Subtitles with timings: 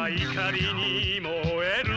[0.00, 1.32] 怒りに燃
[1.66, 1.94] える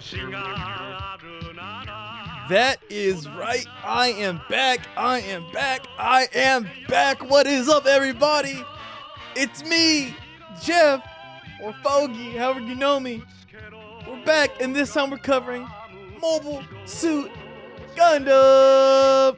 [0.00, 3.66] 年があるなら That is right.
[3.84, 4.86] I am back.
[4.96, 5.86] I am back.
[5.98, 7.28] I am back.
[7.28, 8.64] What is up, everybody?
[9.36, 10.14] It's me,
[10.62, 11.02] Jeff,
[11.62, 13.22] or Foggy, however you know me.
[14.06, 15.68] We're back, and this time we're covering
[16.22, 17.30] Mobile Suit
[17.94, 19.36] Gundam.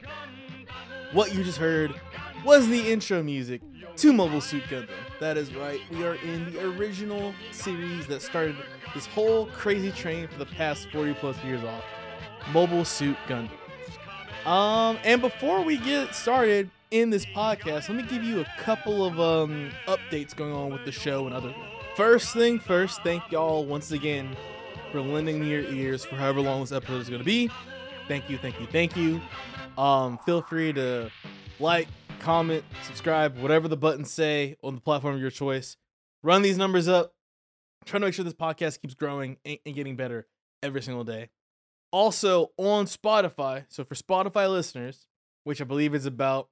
[1.11, 1.93] What you just heard
[2.45, 3.61] was the intro music
[3.97, 5.04] to Mobile Suit Gundam.
[5.18, 5.80] That is right.
[5.90, 8.56] We are in the original series that started
[8.94, 11.84] this whole crazy train for the past 40 plus years off.
[12.52, 13.50] Mobile Suit Gundam.
[14.46, 19.04] Um, and before we get started in this podcast, let me give you a couple
[19.04, 21.64] of um updates going on with the show and other things.
[21.96, 24.36] First thing first, thank y'all once again
[24.92, 27.50] for lending me your ears for however long this episode is gonna be.
[28.06, 29.20] Thank you, thank you, thank you.
[29.76, 31.10] Um, feel free to
[31.58, 31.88] like,
[32.20, 35.76] comment, subscribe, whatever the buttons say on the platform of your choice.
[36.22, 37.14] Run these numbers up.
[37.84, 40.26] Trying to make sure this podcast keeps growing and, and getting better
[40.62, 41.30] every single day
[41.96, 43.64] also on Spotify.
[43.68, 45.06] So for Spotify listeners,
[45.44, 46.48] which I believe is about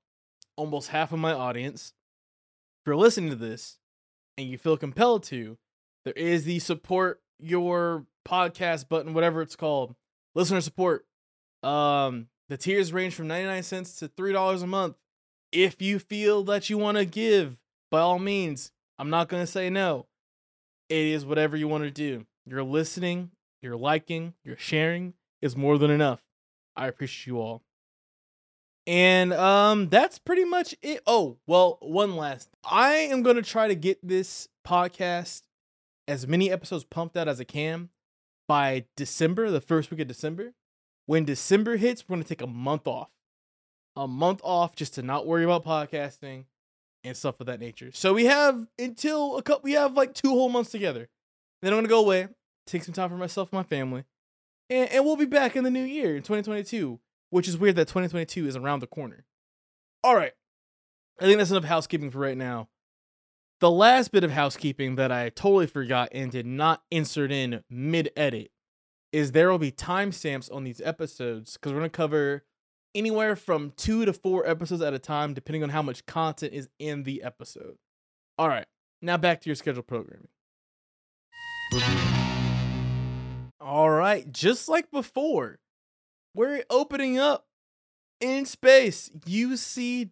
[0.57, 1.92] almost half of my audience,
[2.81, 3.79] if you're listening to this
[4.39, 5.59] and you feel compelled to,
[6.05, 9.95] there is the support your podcast button, whatever it's called,
[10.35, 11.07] listener support.
[11.62, 14.97] Um, the tiers range from 99 cents to $3 a month.
[15.55, 17.57] If you feel that you want to give,
[17.89, 20.07] by all means, I'm not going to say no.
[20.89, 22.27] It is whatever you want to do.
[22.45, 23.31] You're listening,
[23.63, 26.21] you're liking, you're sharing is more than enough.
[26.77, 27.63] I appreciate you all.
[28.87, 31.01] And um that's pretty much it.
[31.07, 32.51] Oh, well, one last.
[32.64, 35.43] I am going to try to get this podcast
[36.07, 37.91] as many episodes pumped out as I can
[38.47, 40.53] by December, the first week of December.
[41.07, 43.09] When December hits, we're going to take a month off.
[43.97, 46.47] A month off just to not worry about podcasting
[47.05, 47.91] and stuff of that nature.
[47.93, 51.09] So we have until a couple we have like two whole months together.
[51.63, 52.29] Then I'm to go away,
[52.67, 54.05] take some time for myself and my family
[54.71, 57.01] and, and we'll be back in the new year in 2022,
[57.31, 59.25] which is weird that 2022 is around the corner.
[60.03, 60.33] All right.
[61.21, 62.69] I think that's enough housekeeping for right now.
[63.61, 68.11] The last bit of housekeeping that I totally forgot and did not insert in mid
[68.17, 68.51] edit
[69.13, 72.45] is there will be timestamps on these episodes because we're to cover
[72.95, 76.69] anywhere from two to four episodes at a time, depending on how much content is
[76.79, 77.77] in the episode.
[78.39, 78.67] All right.
[79.03, 80.29] Now back to your scheduled programming.
[83.61, 85.59] All right, just like before,
[86.35, 87.47] we're opening up
[88.21, 90.11] in space UC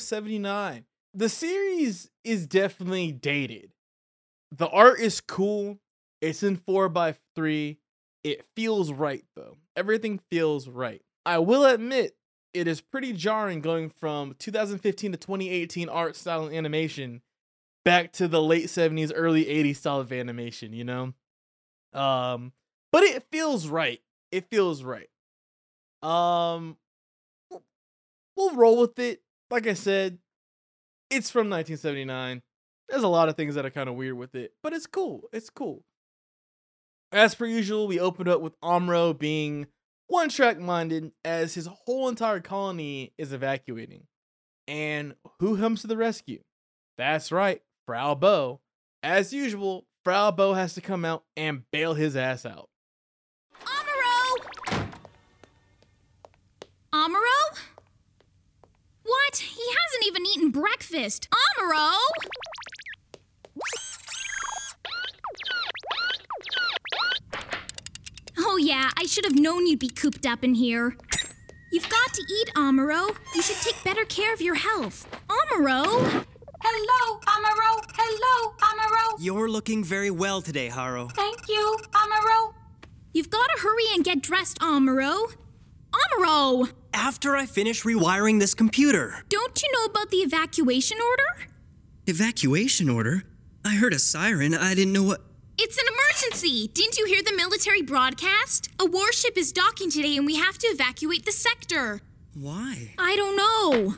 [0.00, 0.84] 0079.
[1.12, 3.72] The series is definitely dated.
[4.50, 5.78] The art is cool.
[6.20, 7.76] It's in 4x3.
[8.22, 9.56] It feels right though.
[9.76, 11.02] Everything feels right.
[11.26, 12.16] I will admit
[12.52, 17.22] it is pretty jarring going from 2015 to 2018 art style and animation
[17.84, 21.12] back to the late 70s early 80s style of animation, you know?
[21.92, 22.52] Um
[22.94, 24.00] but it feels right.
[24.30, 25.08] It feels right.
[26.00, 26.76] Um,
[28.36, 29.22] we'll roll with it.
[29.50, 30.18] Like I said,
[31.10, 32.42] it's from 1979.
[32.88, 35.22] There's a lot of things that are kind of weird with it, but it's cool.
[35.32, 35.82] It's cool.
[37.10, 39.66] As per usual, we opened up with Amuro being
[40.14, 44.06] one track minded as his whole entire colony is evacuating.
[44.68, 46.40] And who comes to the rescue?
[46.96, 48.60] That's right, Frau Bo.
[49.02, 52.70] As usual, Frau Bo has to come out and bail his ass out.
[56.92, 57.58] Amuro?
[59.02, 59.36] What?
[59.36, 61.28] He hasn't even eaten breakfast.
[61.58, 61.98] Amuro!
[68.54, 70.96] Oh, yeah, I should have known you'd be cooped up in here.
[71.72, 73.16] You've got to eat, Amuro.
[73.34, 75.08] You should take better care of your health.
[75.28, 76.24] Amuro!
[76.62, 77.84] Hello, Amuro.
[77.96, 79.16] Hello, Amuro.
[79.18, 81.08] You're looking very well today, Haro.
[81.08, 82.54] Thank you, Amuro.
[83.12, 85.34] You've got to hurry and get dressed, Amuro.
[85.92, 86.70] Amuro!
[86.92, 89.24] After I finish rewiring this computer.
[89.30, 91.50] Don't you know about the evacuation order?
[92.06, 93.24] Evacuation order?
[93.64, 94.54] I heard a siren.
[94.54, 95.22] I didn't know what.
[95.56, 96.68] It's an emergency!
[96.74, 98.68] Didn't you hear the military broadcast?
[98.80, 102.00] A warship is docking today and we have to evacuate the sector.
[102.34, 102.90] Why?
[102.98, 103.94] I don't know.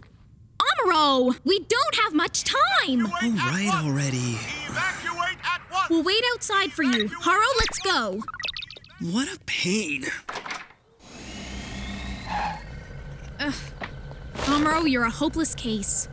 [0.58, 3.06] Amuro, we don't have much time.
[3.06, 4.36] All right already.
[4.68, 5.88] Evacuate at once!
[5.88, 7.08] We'll wait outside for you.
[7.20, 8.22] Haro, let's go.
[9.00, 10.04] What a pain.
[14.44, 16.08] Amuro, you're a hopeless case.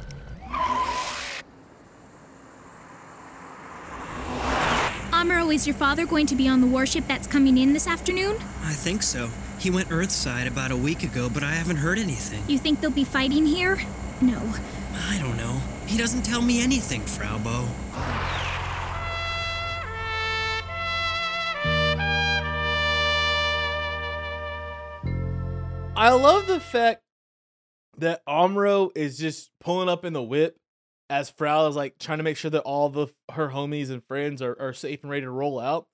[5.24, 7.88] Amuro, oh, is your father going to be on the warship that's coming in this
[7.88, 8.36] afternoon?
[8.62, 9.30] I think so.
[9.58, 12.44] He went Earthside about a week ago, but I haven't heard anything.
[12.46, 13.80] You think they'll be fighting here?
[14.20, 14.54] No.
[14.94, 15.62] I don't know.
[15.88, 17.70] He doesn't tell me anything, Frau Bo.
[25.96, 27.02] I love the fact
[27.98, 30.58] that Amuro is just pulling up in the whip
[31.14, 34.42] as Frau is like trying to make sure that all the her homies and friends
[34.42, 35.86] are, are safe and ready to roll out.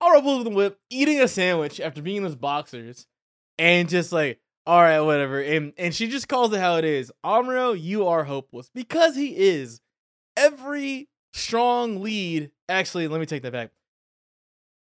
[0.00, 3.08] Pulls up in the whip, eating a sandwich after being in those boxers,
[3.58, 4.38] and just like,
[4.68, 5.40] all right, whatever.
[5.40, 7.10] And and she just calls it how it is.
[7.26, 9.80] Amuro, you are hopeless because he is.
[10.36, 13.72] Every strong lead, actually, let me take that back.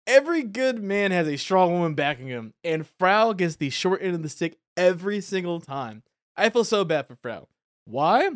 [0.06, 4.16] Every good man has a strong woman backing him, and Frau gets the short end
[4.16, 6.04] of the stick every single time.
[6.36, 7.48] I feel so bad for Frau.
[7.86, 8.32] Why?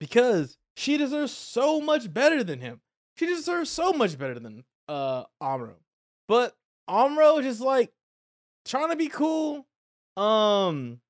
[0.00, 2.80] Because she deserves so much better than him.
[3.16, 5.76] She deserves so much better than uh Amuro.
[6.28, 6.56] But
[6.88, 7.92] Amuro is just like
[8.64, 9.66] trying to be cool.
[10.16, 11.00] Um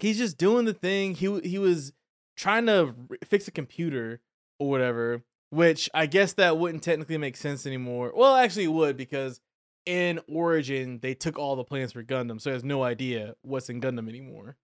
[0.00, 1.14] he's just doing the thing.
[1.14, 1.92] He he was
[2.36, 2.94] trying to
[3.24, 4.20] fix a computer
[4.58, 8.12] or whatever, which I guess that wouldn't technically make sense anymore.
[8.14, 9.40] Well, actually it would because
[9.86, 13.70] in Origin they took all the plans for Gundam, so he has no idea what's
[13.70, 14.56] in Gundam anymore.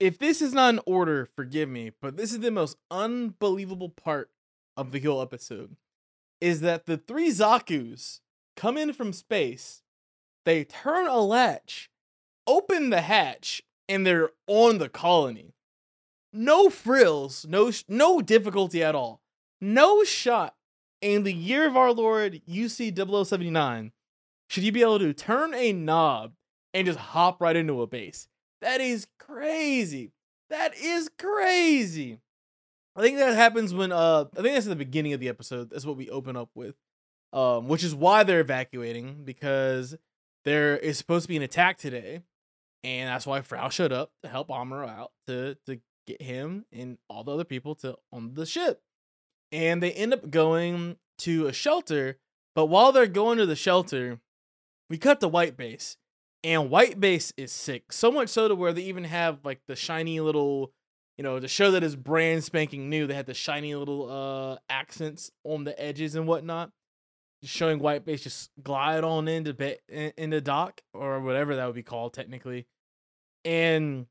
[0.00, 4.30] If this is not in order, forgive me, but this is the most unbelievable part
[4.74, 5.76] of the whole episode.
[6.40, 8.22] Is that the three Zaku's
[8.56, 9.82] come in from space,
[10.46, 11.90] they turn a latch,
[12.46, 15.52] open the hatch, and they're on the colony.
[16.32, 19.20] No frills, no no difficulty at all.
[19.60, 20.54] No shot
[21.02, 22.96] in the year of our Lord UC
[23.26, 23.92] 0079
[24.48, 26.32] should you be able to turn a knob
[26.72, 28.28] and just hop right into a base.
[28.60, 30.12] That is crazy.
[30.50, 32.18] That is crazy.
[32.96, 35.70] I think that happens when uh I think that's at the beginning of the episode.
[35.70, 36.74] That's what we open up with.
[37.32, 39.96] Um, which is why they're evacuating because
[40.44, 42.22] there is supposed to be an attack today,
[42.82, 45.78] and that's why Frau showed up to help Amuro out to to
[46.08, 48.82] get him and all the other people to on the ship.
[49.52, 52.18] And they end up going to a shelter,
[52.54, 54.20] but while they're going to the shelter,
[54.88, 55.96] we cut to White Base,
[56.42, 57.92] and White Base is sick.
[57.92, 60.72] So much so to where they even have like the shiny little,
[61.18, 63.06] you know, to show that it's brand spanking new.
[63.06, 66.70] They had the shiny little uh accents on the edges and whatnot,
[67.42, 71.66] just showing White Base just glide on into be- in- into dock or whatever that
[71.66, 72.66] would be called technically.
[73.44, 74.06] And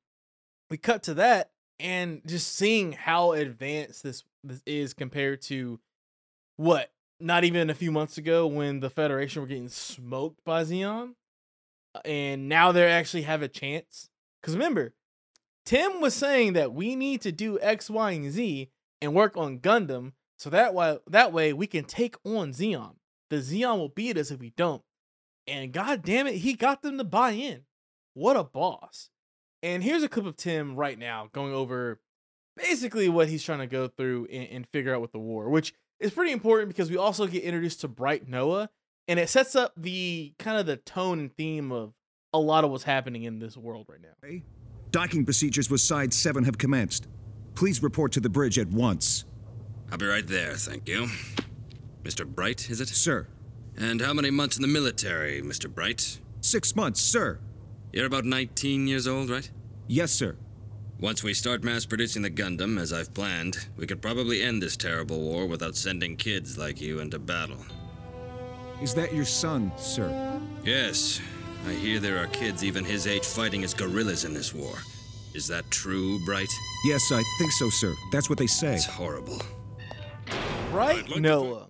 [0.69, 5.79] we cut to that and just seeing how advanced this this is compared to
[6.57, 11.15] what not even a few months ago when the Federation were getting smoked by Zeon,
[12.05, 14.09] and now they actually have a chance.
[14.41, 14.93] Because remember,
[15.65, 18.69] Tim was saying that we need to do X, Y, and Z
[19.01, 22.95] and work on Gundam, so that way that way we can take on Zeon.
[23.29, 24.81] The Zeon will beat us if we don't.
[25.47, 27.63] And god damn it, he got them to buy in.
[28.13, 29.09] What a boss.
[29.61, 31.99] And here's a clip of Tim right now going over
[32.55, 35.73] basically what he's trying to go through and, and figure out with the war, which
[35.99, 38.69] is pretty important because we also get introduced to Bright Noah,
[39.07, 41.93] and it sets up the kind of the tone and theme of
[42.33, 44.39] a lot of what's happening in this world right now.
[44.91, 47.07] Docking procedures with Side 7 have commenced.
[47.55, 49.25] Please report to the bridge at once.
[49.91, 51.07] I'll be right there, thank you.
[52.03, 52.25] Mr.
[52.25, 52.87] Bright, is it?
[52.87, 53.27] Sir.
[53.77, 55.73] And how many months in the military, Mr.
[55.73, 56.19] Bright?
[56.41, 57.39] Six months, sir.
[57.91, 59.49] You're about 19 years old, right?
[59.87, 60.35] Yes, sir.
[60.99, 64.77] Once we start mass producing the Gundam, as I've planned, we could probably end this
[64.77, 67.65] terrible war without sending kids like you into battle.
[68.81, 70.39] Is that your son, sir?
[70.63, 71.21] Yes,
[71.67, 74.75] I hear there are kids even his age fighting as guerrillas in this war.
[75.33, 76.49] Is that true, Bright?
[76.85, 77.93] Yes, I think so, sir.
[78.11, 78.75] That's what they say.
[78.75, 79.41] It's horrible.
[80.71, 81.67] Bright Noah.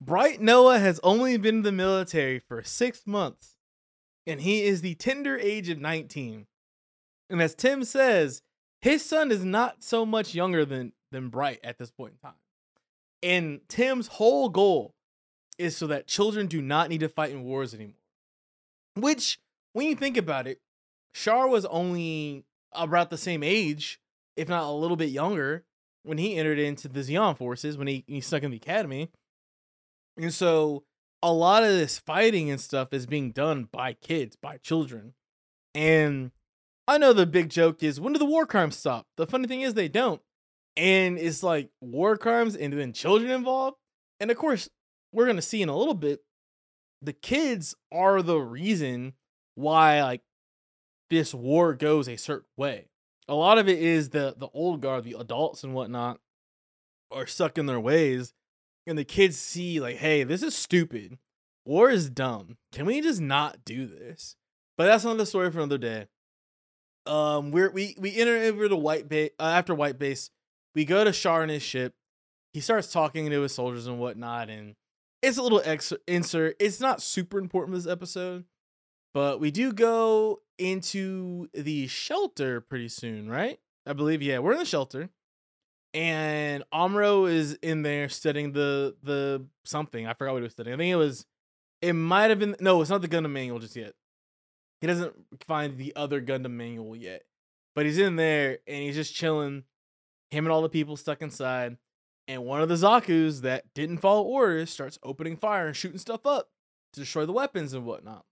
[0.00, 3.56] Bright Noah has only been in the military for six months,
[4.26, 6.46] and he is the tender age of 19.
[7.30, 8.42] And as Tim says,
[8.80, 12.38] his son is not so much younger than, than Bright at this point in time.
[13.22, 14.94] And Tim's whole goal
[15.58, 17.94] is so that children do not need to fight in wars anymore.
[18.96, 19.38] Which,
[19.72, 20.60] when you think about it,
[21.14, 24.00] Char was only about the same age,
[24.36, 25.64] if not a little bit younger,
[26.02, 29.10] when he entered into the Zeon forces, when he, he stuck in the academy.
[30.16, 30.84] And so
[31.22, 35.14] a lot of this fighting and stuff is being done by kids, by children.
[35.74, 36.30] And
[36.88, 39.06] I know the big joke is when do the war crimes stop?
[39.16, 40.22] The funny thing is they don't.
[40.76, 43.76] And it's like war crimes and then children involved.
[44.20, 44.68] And of course,
[45.12, 46.20] we're going to see in a little bit
[47.02, 49.14] the kids are the reason
[49.54, 50.22] why like
[51.10, 52.88] this war goes a certain way.
[53.28, 56.20] A lot of it is the the old guard, the adults and whatnot,
[57.10, 58.34] are stuck in their ways,
[58.86, 61.18] and the kids see like, hey, this is stupid.
[61.64, 62.56] War is dumb.
[62.72, 64.36] Can we just not do this?
[64.78, 66.06] But that's another story for another day.
[67.06, 70.30] Um, we're we we enter over to White Base uh, after White Base.
[70.74, 71.94] We go to Char and his ship.
[72.52, 74.76] He starts talking to his soldiers and whatnot, and
[75.26, 76.56] it's a little ex- insert.
[76.60, 78.44] It's not super important for this episode,
[79.14, 83.58] But we do go into the shelter pretty soon, right?
[83.86, 85.10] I believe, yeah, we're in the shelter.
[85.94, 90.06] And Amuro is in there studying the the something.
[90.06, 90.74] I forgot what he was studying.
[90.74, 91.24] I think it was
[91.80, 93.94] it might have been no, it's not the Gundam manual just yet.
[94.82, 95.14] He doesn't
[95.46, 97.22] find the other Gundam manual yet.
[97.74, 99.64] But he's in there and he's just chilling.
[100.30, 101.78] Him and all the people stuck inside.
[102.28, 106.26] And one of the Zaku's that didn't follow orders starts opening fire and shooting stuff
[106.26, 106.48] up
[106.92, 108.24] to destroy the weapons and whatnot.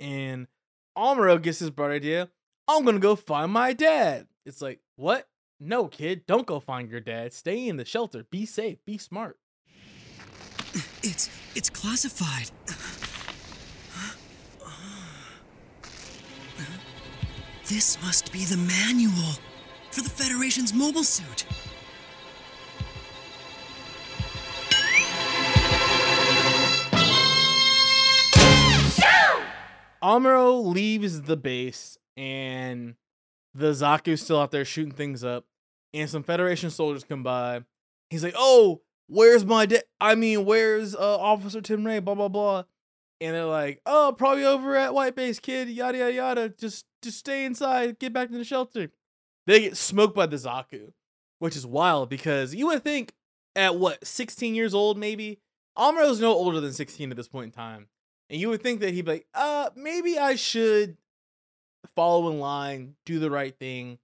[0.00, 0.48] And
[0.96, 2.30] Amuro gets his bright idea.
[2.66, 4.26] I'm gonna go find my dad.
[4.44, 5.28] It's like, what?
[5.60, 7.32] No, kid, don't go find your dad.
[7.32, 8.24] Stay in the shelter.
[8.30, 8.78] Be safe.
[8.84, 9.38] Be smart.
[11.02, 12.50] It's it's classified.
[17.68, 19.32] This must be the manual
[19.90, 21.46] for the Federation's mobile suit.
[30.06, 32.94] Amuro leaves the base and
[33.54, 35.46] the Zaku's still out there shooting things up.
[35.92, 37.64] And some Federation soldiers come by.
[38.10, 39.82] He's like, "Oh, where's my dad?
[40.00, 41.98] I mean, where's uh, Officer Tim Ray?
[41.98, 42.64] Blah blah blah."
[43.20, 45.68] And they're like, "Oh, probably over at White Base, kid.
[45.68, 46.48] Yada yada yada.
[46.50, 47.98] Just just stay inside.
[47.98, 48.90] Get back to the shelter."
[49.46, 50.92] They get smoked by the Zaku,
[51.38, 53.12] which is wild because you would think
[53.54, 55.40] at what 16 years old maybe
[55.78, 57.88] Amuro's no older than 16 at this point in time,
[58.30, 60.96] and you would think that he'd be like, "Uh, maybe I should
[61.94, 63.98] follow in line, do the right thing,"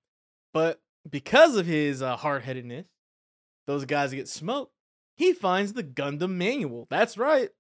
[0.52, 2.86] but because of his uh, hard-headedness,
[3.66, 4.72] those guys get smoked.
[5.16, 6.86] He finds the Gundam manual.
[6.90, 7.50] That's right,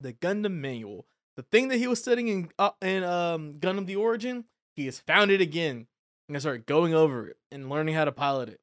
[0.00, 3.96] the Gundam manual, the thing that he was studying in uh, in um Gundam: The
[3.96, 4.44] Origin.
[4.74, 5.88] He has found it again
[6.28, 8.60] and I started going over it and learning how to pilot it.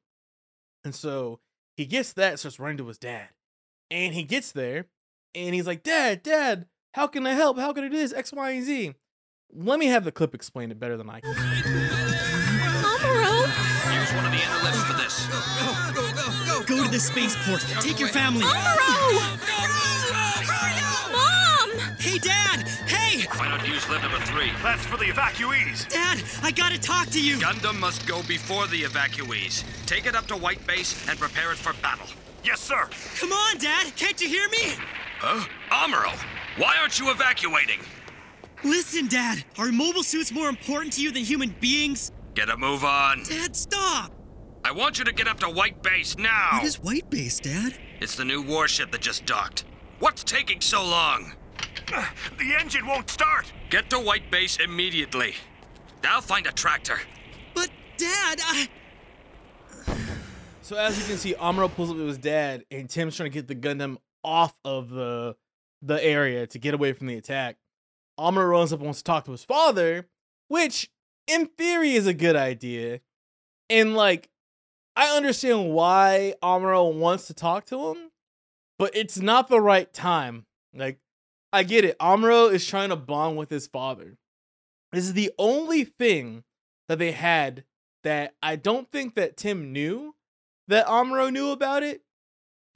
[0.84, 1.40] And so
[1.76, 3.28] he gets that, starts running to his dad.
[3.90, 4.86] And he gets there
[5.34, 6.66] and he's like, Dad, Dad,
[6.96, 7.58] how can I help?
[7.58, 8.14] How can I do this?
[8.14, 8.94] X, Y, and Z.
[9.54, 11.34] Let me have the clip explain it better than I can.
[11.34, 11.44] Amuro!
[13.92, 15.26] Here's one of the interlifts for this.
[15.28, 15.36] Go,
[15.92, 16.64] go, go, go!
[16.64, 17.60] Go to the spaceport.
[17.82, 18.44] Take your family.
[18.44, 19.12] Amuro!
[21.12, 21.70] Mom!
[21.98, 22.66] Hey, Dad!
[22.86, 23.26] Hey!
[23.36, 24.50] Why not use lift number three?
[24.62, 25.86] That's for the evacuees.
[25.90, 27.36] Dad, I gotta talk to you.
[27.36, 29.64] Gundam must go before the evacuees.
[29.84, 32.06] Take it up to White Base and prepare it for battle.
[32.42, 32.88] Yes, sir.
[33.20, 33.94] Come on, Dad.
[33.96, 34.78] Can't you hear me?
[35.18, 35.46] Huh?
[35.70, 36.12] Amuro,
[36.56, 37.80] why aren't you evacuating?
[38.64, 39.44] Listen, Dad.
[39.58, 42.12] Are mobile suits more important to you than human beings?
[42.34, 43.22] Get a move on.
[43.24, 44.12] Dad, stop.
[44.64, 46.50] I want you to get up to White Base now.
[46.54, 47.78] What is White Base, Dad?
[48.00, 49.64] It's the new warship that just docked.
[50.00, 51.32] What's taking so long?
[51.86, 53.52] The engine won't start.
[53.70, 55.34] Get to White Base immediately.
[56.04, 56.98] I'll find a tractor.
[57.54, 58.68] But, Dad, I.
[60.62, 63.34] So as you can see, Amuro pulls up to his dad, and Tim's trying to
[63.34, 65.36] get the Gundam off of the
[65.86, 67.56] the area to get away from the attack.
[68.18, 70.08] Amuro runs up and wants to talk to his father,
[70.48, 70.90] which
[71.26, 73.00] in theory is a good idea.
[73.68, 74.30] And like,
[74.94, 78.10] I understand why Amuro wants to talk to him,
[78.78, 80.46] but it's not the right time.
[80.74, 80.98] Like,
[81.52, 81.98] I get it.
[81.98, 84.16] Amuro is trying to bond with his father.
[84.92, 86.44] This is the only thing
[86.88, 87.64] that they had
[88.04, 90.14] that I don't think that Tim knew
[90.68, 92.02] that Amuro knew about it.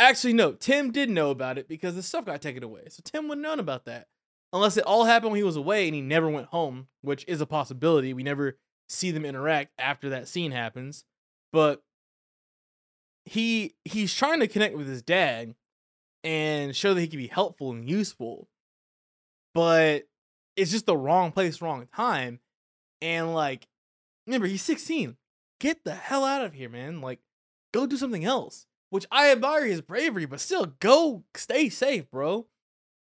[0.00, 2.84] Actually, no, Tim did know about it because the stuff got taken away.
[2.88, 4.08] So Tim wouldn't known about that.
[4.50, 7.42] Unless it all happened when he was away and he never went home, which is
[7.42, 8.14] a possibility.
[8.14, 8.56] We never
[8.88, 11.04] see them interact after that scene happens.
[11.52, 11.82] But
[13.26, 15.54] he he's trying to connect with his dad
[16.24, 18.48] and show that he can be helpful and useful.
[19.52, 20.04] But
[20.56, 22.40] it's just the wrong place, wrong time.
[23.02, 23.68] And like,
[24.26, 25.18] remember, he's 16.
[25.60, 27.02] Get the hell out of here, man.
[27.02, 27.20] Like,
[27.72, 28.66] go do something else.
[28.90, 32.46] Which I admire his bravery, but still, go stay safe, bro.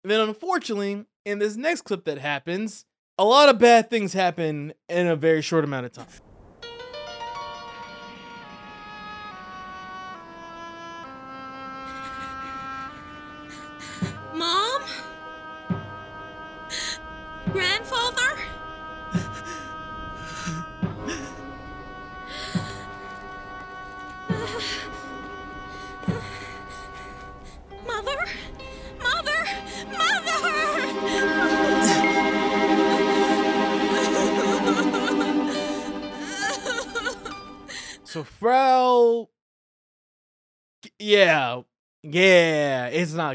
[0.04, 2.86] And then unfortunately, in this next clip that happens,
[3.18, 6.08] a lot of bad things happen in a very short amount of time.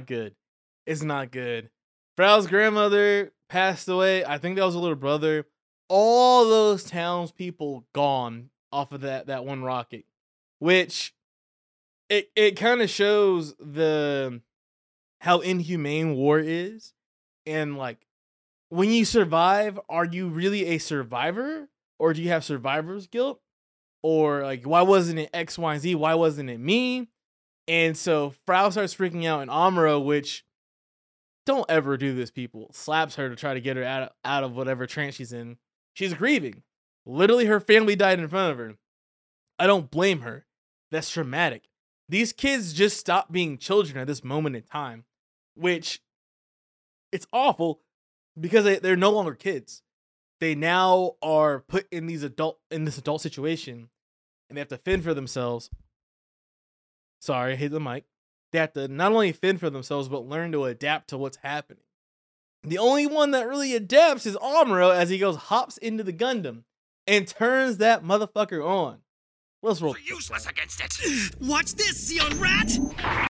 [0.01, 0.35] Not good.
[0.87, 1.71] It's not good.
[2.17, 4.25] Frau's grandmother passed away.
[4.25, 5.47] I think that was a little brother.
[5.89, 10.05] All those townspeople gone off of that that one rocket.
[10.59, 11.15] Which
[12.09, 14.41] it it kind of shows the
[15.21, 16.95] how inhumane war is
[17.47, 18.07] and like
[18.71, 23.41] when you survive, are you really a survivor or do you have survivor's guilt?
[24.03, 25.95] Or like, why wasn't it X, Y, Z?
[25.97, 27.09] Why wasn't it me?
[27.71, 30.45] And so Frau starts freaking out, and Amuro, which
[31.47, 34.43] don't ever do this, people, slaps her to try to get her out of, out
[34.43, 35.57] of whatever trance she's in.
[35.95, 36.65] She's grieving.
[37.07, 38.75] Literally, her family died in front of her.
[39.57, 40.47] I don't blame her.
[40.91, 41.69] That's traumatic.
[42.09, 45.05] These kids just stop being children at this moment in time,
[45.55, 46.03] which
[47.13, 47.83] it's awful
[48.39, 49.83] because they, they're no longer kids.
[50.41, 53.91] They now are put in these adult in this adult situation
[54.49, 55.71] and they have to fend for themselves.
[57.21, 58.05] Sorry, I hit the mic.
[58.53, 61.85] They have to not only fend for themselves, but learn to adapt to what's happening.
[62.63, 66.65] The only one that really adapts is Amuro as he goes hops into the Gundam
[67.07, 68.99] and turns that motherfucker on.
[69.63, 69.97] Let's roll.
[70.05, 71.37] You're useless against it.
[71.41, 73.30] Watch this, Zeon Rat!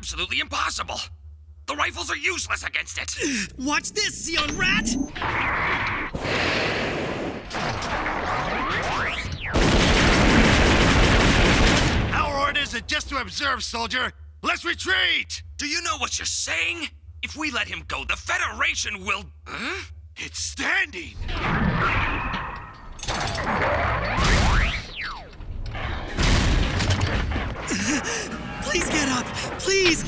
[0.00, 0.98] Absolutely impossible.
[1.66, 3.52] The rifles are useless against it.
[3.58, 4.96] Watch this, Zeon Rat!
[12.14, 14.14] Our orders are just to observe, soldier.
[14.42, 15.42] Let's retreat!
[15.58, 16.88] Do you know what you're saying?
[17.22, 19.26] If we let him go, the Federation will.
[19.46, 19.84] Huh?
[20.16, 21.12] It's standing!
[28.70, 29.26] Please get up!
[29.58, 30.04] Please!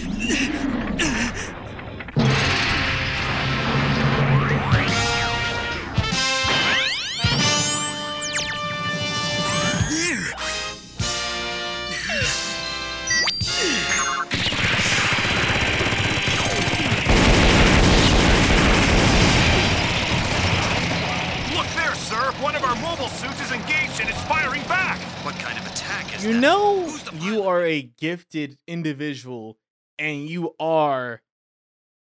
[27.83, 29.59] Gifted individual
[29.99, 31.23] and you are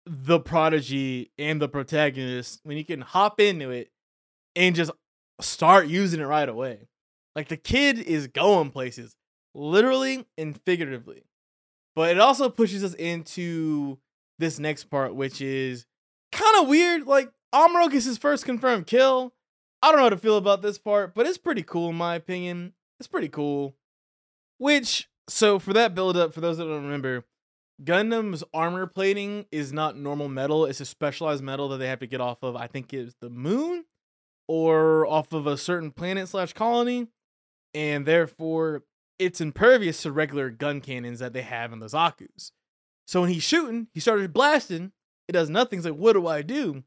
[0.06, 3.92] the prodigy and the protagonist when you can hop into it
[4.56, 4.92] and just
[5.40, 6.88] start using it right away.
[7.36, 9.16] Like the kid is going places,
[9.54, 11.24] literally and figuratively.
[11.96, 14.00] But it also pushes us into
[14.40, 15.86] this next part, which is
[16.32, 17.06] kind of weird.
[17.06, 19.34] Like Amuro gets his first confirmed kill.
[19.82, 22.16] I don't know how to feel about this part, but it's pretty cool in my
[22.16, 22.74] opinion.
[23.00, 23.76] It's pretty cool.
[24.58, 27.24] Which, so for that build up, for those that don't remember,
[27.84, 30.66] Gundam's armor plating is not normal metal.
[30.66, 33.30] It's a specialized metal that they have to get off of, I think it's the
[33.30, 33.86] moon
[34.48, 37.08] or off of a certain planet slash colony.
[37.74, 38.84] And therefore,
[39.18, 42.52] it's impervious to regular gun cannons that they have in the Zaku's.
[43.08, 44.92] So when he's shooting, he started blasting.
[45.28, 45.80] It does nothing.
[45.80, 46.84] He's like, what do I do?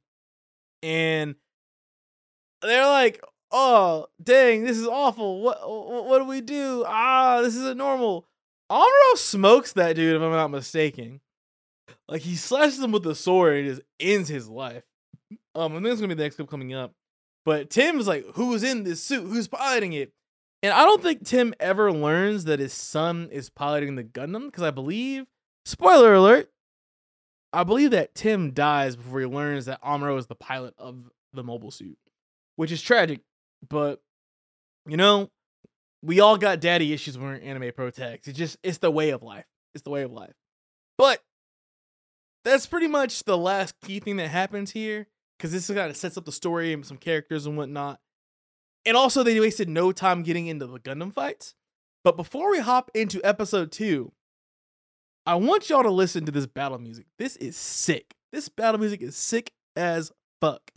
[0.82, 1.36] And
[2.60, 5.40] they're like, oh, dang, this is awful.
[5.40, 6.84] What, what, what do we do?
[6.86, 8.26] Ah, this isn't normal.
[8.70, 11.20] Amuro smokes that dude, if I'm not mistaken.
[12.08, 14.84] Like he slashes him with the sword and just ends his life.
[15.54, 16.92] Um, I think it's gonna be the next clip coming up.
[17.44, 19.26] But Tim's like, who's in this suit?
[19.26, 20.12] Who's piloting it?
[20.62, 24.62] And I don't think Tim ever learns that his son is piloting the Gundam because
[24.62, 25.26] I believe,
[25.66, 26.50] spoiler alert,
[27.52, 31.44] I believe that Tim dies before he learns that Amuro is the pilot of the
[31.44, 31.98] mobile suit,
[32.56, 33.20] which is tragic.
[33.68, 34.00] But
[34.86, 35.30] you know,
[36.04, 38.28] we all got daddy issues when we're anime pro tags.
[38.28, 39.46] It's just it's the way of life.
[39.74, 40.34] It's the way of life.
[40.98, 41.20] But
[42.44, 46.16] that's pretty much the last key thing that happens here because this kind of sets
[46.16, 48.00] up the story and some characters and whatnot.
[48.86, 51.54] And also, they wasted no time getting into the Gundam fights.
[52.04, 54.12] But before we hop into episode two,
[55.24, 57.06] I want y'all to listen to this battle music.
[57.18, 58.14] This is sick.
[58.30, 60.70] This battle music is sick as fuck.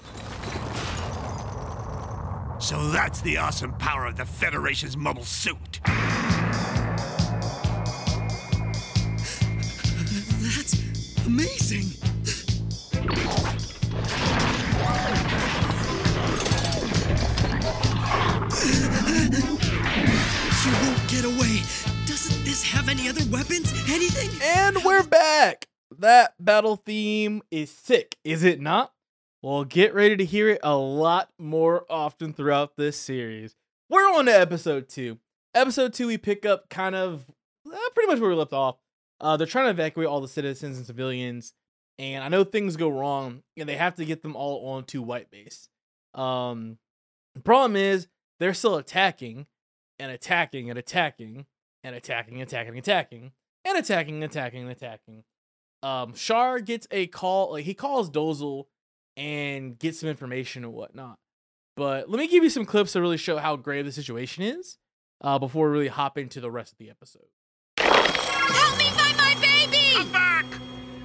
[2.59, 5.79] So that's the awesome power of the Federation's mobile suit.
[10.41, 10.73] That's
[11.25, 11.83] amazing!
[20.63, 21.61] You won't get away!
[22.05, 23.71] Doesn't this have any other weapons?
[23.87, 24.29] Anything?
[24.43, 25.67] And we're back.
[25.99, 28.91] That battle theme is sick, is it not?
[29.43, 33.55] Well, get ready to hear it a lot more often throughout this series.
[33.87, 35.19] We're on to episode two.
[35.53, 37.23] Episode two, we pick up kind of
[37.71, 38.77] uh, pretty much where we left off.
[39.21, 41.53] Uh, they're trying to evacuate all the citizens and civilians,
[41.99, 45.29] and I know things go wrong, and they have to get them all onto White
[45.29, 45.69] Base.
[46.15, 46.79] Um,
[47.35, 48.07] the problem is
[48.39, 49.45] they're still attacking
[49.99, 51.45] and attacking and attacking
[51.83, 53.31] and attacking, attacking, attacking,
[53.63, 55.23] and attacking, and attacking, and attacking.
[55.83, 58.65] Um, Char gets a call, like he calls Dozel
[59.17, 61.17] and get some information and whatnot.
[61.75, 64.77] But let me give you some clips to really show how grave the situation is
[65.21, 67.27] uh, before we really hop into the rest of the episode.
[67.79, 69.95] Help me find my baby!
[69.95, 70.45] I'm back!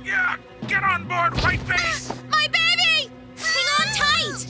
[0.04, 0.36] Yeah,
[0.68, 2.12] get on board, White Base!
[2.30, 3.10] My baby!
[3.36, 4.46] Hang on tight!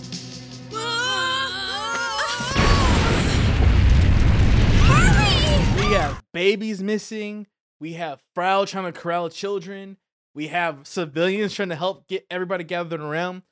[4.84, 5.88] Hurry!
[5.88, 7.46] We have babies missing.
[7.80, 9.96] We have Frau trying to corral children.
[10.34, 13.42] We have civilians trying to help get everybody gathered around.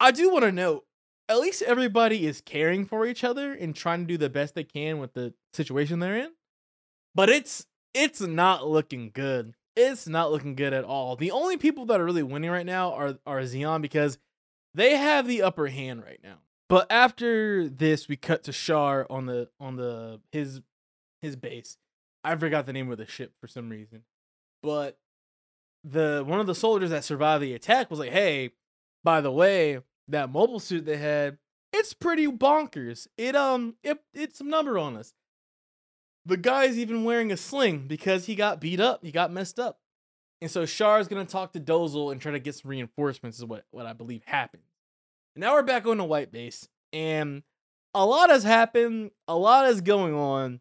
[0.00, 0.86] I do want to note,
[1.28, 4.64] at least everybody is caring for each other and trying to do the best they
[4.64, 6.32] can with the situation they're in.
[7.14, 9.54] But it's it's not looking good.
[9.76, 11.16] It's not looking good at all.
[11.16, 14.18] The only people that are really winning right now are are Zeon because
[14.74, 16.38] they have the upper hand right now.
[16.68, 20.62] But after this, we cut to Char on the on the his
[21.20, 21.76] his base.
[22.24, 24.04] I forgot the name of the ship for some reason.
[24.62, 24.98] But
[25.84, 28.52] the one of the soldiers that survived the attack was like, "Hey,
[29.02, 31.38] by the way, that mobile suit they had,
[31.72, 33.06] it's pretty bonkers.
[33.16, 35.12] It um it it's some number on us.
[36.26, 39.78] The guy's even wearing a sling because he got beat up, he got messed up.
[40.40, 43.64] And so Char's gonna talk to Dozel and try to get some reinforcements, is what,
[43.70, 44.62] what I believe happened.
[45.34, 47.42] And now we're back on the white base, and
[47.94, 50.60] a lot has happened, a lot is going on.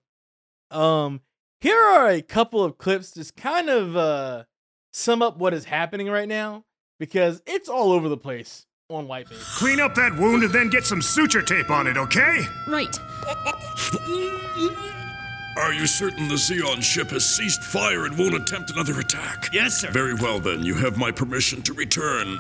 [0.72, 1.22] Um,
[1.62, 4.44] here are a couple of clips just kind of uh
[4.92, 6.66] sum up what is happening right now
[7.00, 9.60] because it's all over the place on white base.
[9.60, 12.48] Clean up that wound and then get some suture tape on it, okay?
[12.66, 13.00] Right.
[15.58, 19.50] Are you certain the Zeon ship has ceased fire and won't attempt another attack?
[19.54, 19.92] Yes, sir.
[19.92, 20.64] Very well, then.
[20.64, 22.40] You have my permission to return.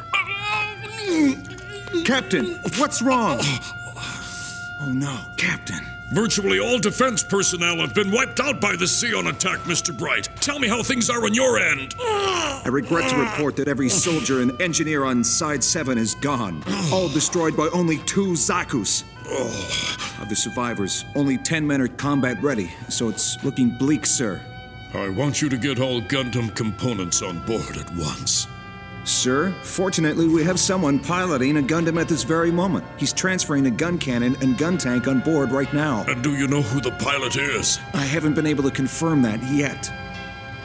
[2.03, 3.37] Captain, what's wrong?
[3.41, 5.85] Oh, oh no, Captain.
[6.11, 9.95] Virtually all defense personnel have been wiped out by the Zeon attack, Mr.
[9.95, 10.27] Bright.
[10.37, 11.93] Tell me how things are on your end.
[11.99, 16.63] I regret to report that every soldier and engineer on Side 7 is gone.
[16.91, 19.03] All destroyed by only two Zakus.
[20.19, 24.41] Of the survivors, only 10 men are combat ready, so it's looking bleak, sir.
[24.95, 28.47] I want you to get all Gundam components on board at once.
[29.05, 32.85] Sir, fortunately, we have someone piloting a Gundam at this very moment.
[32.97, 36.03] He's transferring a gun cannon and gun tank on board right now.
[36.07, 37.79] And do you know who the pilot is?
[37.93, 39.91] I haven't been able to confirm that yet.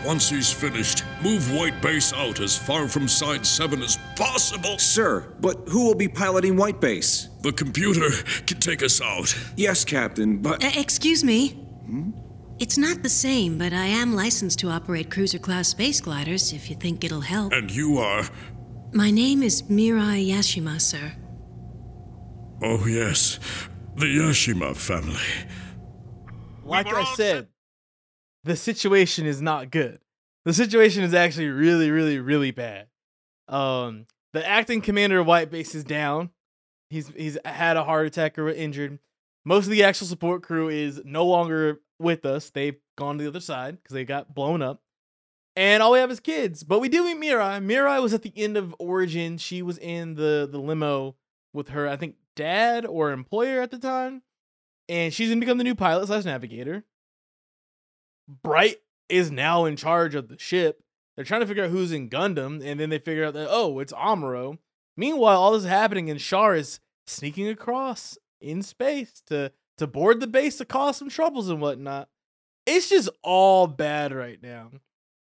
[0.05, 4.79] Once he's finished, move White Base out as far from Side 7 as possible.
[4.79, 7.31] Sir, but who will be piloting White Base?
[7.41, 8.11] The computer
[8.47, 9.35] can take us out.
[9.57, 10.63] Yes, Captain, but.
[10.63, 11.59] Uh, excuse me.
[12.61, 16.71] It's not the same, but I am licensed to operate cruiser class space gliders if
[16.71, 17.53] you think it'll help.
[17.53, 18.29] And you are.
[18.93, 21.13] My name is Mirai Yashima, sir.
[22.63, 23.41] Oh, yes.
[23.97, 25.19] The Yashima family.
[26.65, 27.49] like I said,
[28.45, 29.99] the situation is not good.
[30.45, 32.87] The situation is actually really, really, really bad.
[33.49, 36.31] Um, the acting commander of White Base is down.
[36.91, 38.99] He's he's had a heart attack or injured.
[39.45, 42.51] Most of the actual support crew is no longer with us.
[42.51, 44.83] They've gone to the other side because they got blown up.
[45.57, 46.65] And all we have is kids.
[46.65, 47.65] But we do meet Mirai.
[47.65, 49.39] Mirai was at the end of Origin.
[49.39, 51.17] She was in the the limo
[51.53, 54.23] with her, I think, dad or employer at the time.
[54.89, 56.85] And she's gonna become the new pilot slash navigator.
[58.29, 58.79] Bright
[59.09, 60.83] is now in charge of the ship.
[61.15, 63.79] They're trying to figure out who's in Gundam, and then they figure out that oh,
[63.79, 64.59] it's Amuro.
[64.97, 70.21] Meanwhile, all this is happening, and Char is sneaking across in space to to board
[70.21, 72.09] the base to cause some troubles and whatnot.
[72.67, 74.71] It's just all bad right now.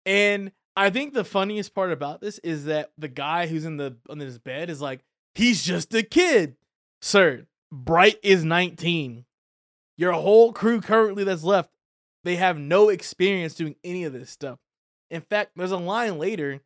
[0.06, 3.98] And I think the funniest part about this is that the guy who's in the
[4.10, 5.02] on his bed is like,
[5.36, 6.56] he's just a kid.
[7.02, 9.26] Sir, Bright is 19.
[9.98, 11.70] Your whole crew currently that's left,
[12.24, 14.60] they have no experience doing any of this stuff.
[15.10, 16.62] In fact, there's a line later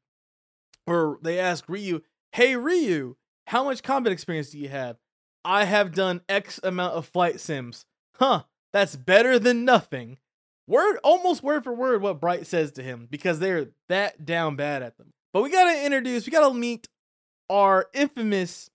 [0.85, 3.15] where they ask Ryu, Hey Ryu,
[3.47, 4.97] how much combat experience do you have?
[5.45, 7.86] I have done X amount of flight sims.
[8.15, 10.17] Huh, that's better than nothing.
[10.67, 14.81] Word almost word for word what Bright says to him because they're that down bad
[14.81, 15.13] at them.
[15.31, 16.88] But we gotta introduce, we gotta meet
[17.49, 18.71] our infamous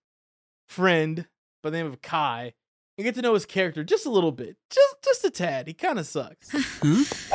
[0.68, 1.26] friend
[1.62, 2.54] by the name of Kai
[2.96, 4.56] and get to know his character just a little bit.
[4.70, 5.66] Just just a tad.
[5.66, 6.54] He kind of sucks.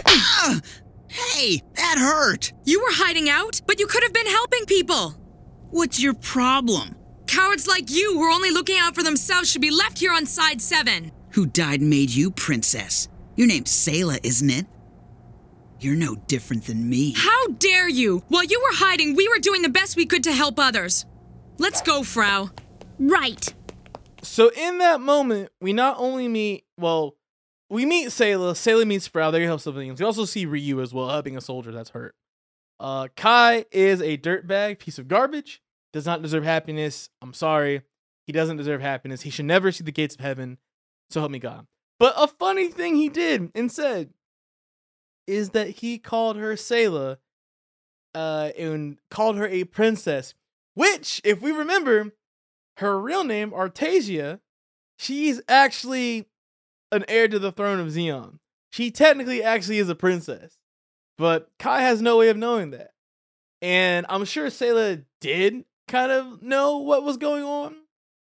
[0.07, 0.61] Ah!
[1.07, 2.51] Hey, that hurt!
[2.65, 5.11] You were hiding out, but you could have been helping people.
[5.69, 6.95] What's your problem?
[7.27, 10.25] Cowards like you who are only looking out for themselves should be left here on
[10.25, 11.11] side seven.
[11.31, 13.09] Who died and made you princess?
[13.35, 14.65] Your name's Sayla, isn't it?
[15.79, 17.13] You're no different than me.
[17.15, 18.23] How dare you?
[18.29, 21.05] While you were hiding, we were doing the best we could to help others.
[21.57, 22.49] Let's go, Frau.
[22.97, 23.53] Right.
[24.21, 27.15] So in that moment, we not only meet well,
[27.69, 28.53] we meet Sayla.
[28.53, 29.31] Sayla meets Frau.
[29.31, 29.99] They help civilians.
[29.99, 32.15] We also see Ryu as well, helping a soldier that's hurt.
[32.79, 35.61] Uh, Kai is a dirtbag, piece of garbage.
[35.95, 37.09] Does not deserve happiness.
[37.21, 37.81] I'm sorry.
[38.27, 39.21] He doesn't deserve happiness.
[39.21, 40.57] He should never see the gates of heaven.
[41.09, 41.67] So help me God.
[41.99, 44.09] But a funny thing he did and said
[45.25, 47.19] is that he called her Sayla
[48.13, 50.33] uh, and called her a princess,
[50.73, 52.11] which, if we remember,
[52.79, 54.41] her real name, Artesia,
[54.99, 56.25] she's actually
[56.91, 58.39] an heir to the throne of Zeon.
[58.69, 60.57] She technically actually is a princess,
[61.17, 62.91] but Kai has no way of knowing that.
[63.61, 67.75] And I'm sure Sayla did kind of know what was going on.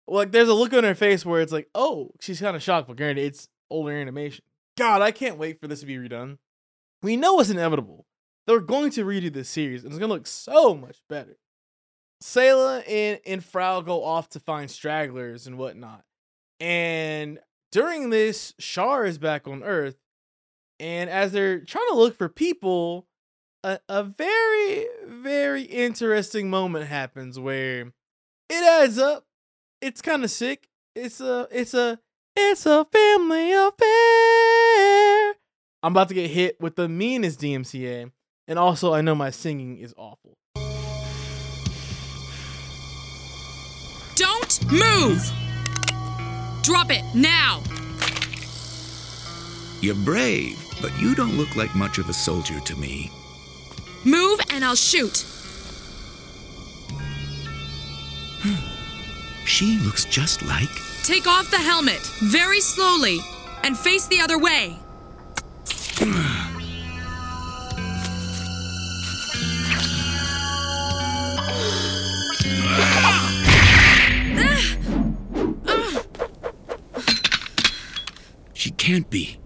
[0.07, 2.89] Like, there's a look on her face where it's like, oh, she's kind of shocked,
[2.89, 4.45] but granted, it's older animation.
[4.77, 6.39] God, I can't wait for this to be redone.
[7.03, 8.07] We know it's inevitable.
[8.47, 11.39] They're going to redo this series, and it's going to look so much better.
[12.23, 16.05] Sayla and, and Frau go off to find stragglers and whatnot.
[16.61, 17.39] And
[17.73, 19.97] during this, Char is back on Earth.
[20.79, 23.07] And as they're trying to look for people,
[23.65, 27.93] a, a very, very interesting moment happens where
[28.49, 29.25] it adds up.
[29.81, 30.69] It's kind of sick.
[30.95, 31.99] It's a, it's a,
[32.37, 35.35] it's a family affair.
[35.83, 38.11] I'm about to get hit with the meanest DMCA.
[38.49, 40.35] And also, I know my singing is awful.
[44.15, 45.33] Don't move!
[46.63, 47.63] Drop it now!
[49.81, 53.11] You're brave, but you don't look like much of a soldier to me.
[54.53, 55.25] And I'll shoot.
[58.43, 59.47] Hmm.
[59.47, 60.69] She looks just like.
[61.05, 63.21] Take off the helmet, very slowly,
[63.65, 64.77] and face the other way.
[78.53, 79.39] She can't be.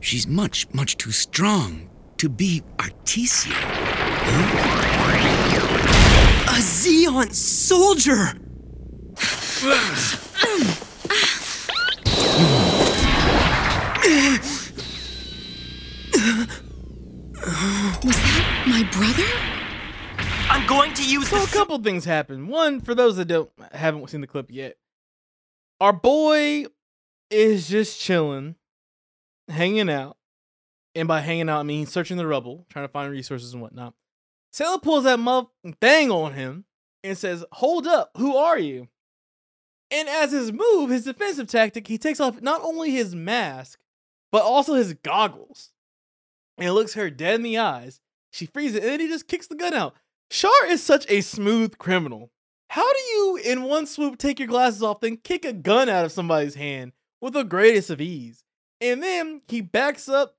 [0.00, 3.81] She's much, much too strong to be Artesia.
[6.48, 8.38] A Zeon soldier!
[18.04, 19.22] Was that my brother?
[20.50, 22.48] I'm going to use So a couple things happen.
[22.48, 24.76] One, for those that don't haven't seen the clip yet,
[25.80, 26.66] our boy
[27.30, 28.56] is just chilling,
[29.48, 30.16] hanging out,
[30.94, 33.94] and by hanging out I mean searching the rubble, trying to find resources and whatnot.
[34.52, 35.48] Sayla pulls that mother
[35.80, 36.64] thing on him
[37.02, 38.88] and says, "Hold up, who are you?"
[39.90, 43.78] And as his move, his defensive tactic, he takes off not only his mask
[44.30, 45.72] but also his goggles,
[46.56, 48.00] and looks her dead in the eyes.
[48.32, 49.94] She freezes it, and then he just kicks the gun out.
[50.30, 52.30] Char is such a smooth criminal.
[52.70, 56.06] How do you, in one swoop, take your glasses off, then kick a gun out
[56.06, 58.44] of somebody's hand with the greatest of ease?
[58.80, 60.38] And then he backs up,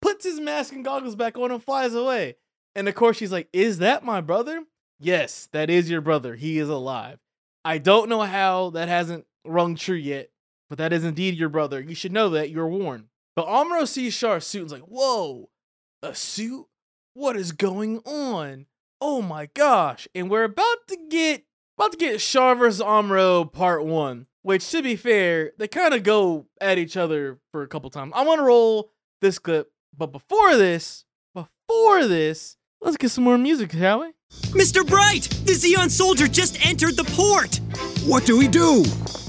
[0.00, 2.36] puts his mask and goggles back on, and flies away.
[2.76, 4.62] And of course, she's like, Is that my brother?
[5.00, 6.36] Yes, that is your brother.
[6.36, 7.18] He is alive.
[7.64, 10.28] I don't know how that hasn't rung true yet,
[10.68, 11.80] but that is indeed your brother.
[11.80, 12.50] You should know that.
[12.50, 13.06] You're warned.
[13.34, 15.48] But Amuro sees Char's suit and's like, Whoa,
[16.02, 16.66] a suit?
[17.14, 18.66] What is going on?
[19.00, 20.06] Oh my gosh.
[20.14, 21.44] And we're about to get
[21.78, 22.80] about to get vs.
[22.80, 24.26] Amuro part one.
[24.42, 28.12] Which to be fair, they kind of go at each other for a couple times.
[28.14, 28.90] I'm gonna roll
[29.22, 34.12] this clip, but before this, before this, let's get some more music, shall we?
[34.52, 34.86] Mr.
[34.86, 35.24] Bright!
[35.44, 37.56] The Zeon soldier just entered the port!
[38.06, 38.84] What do we do?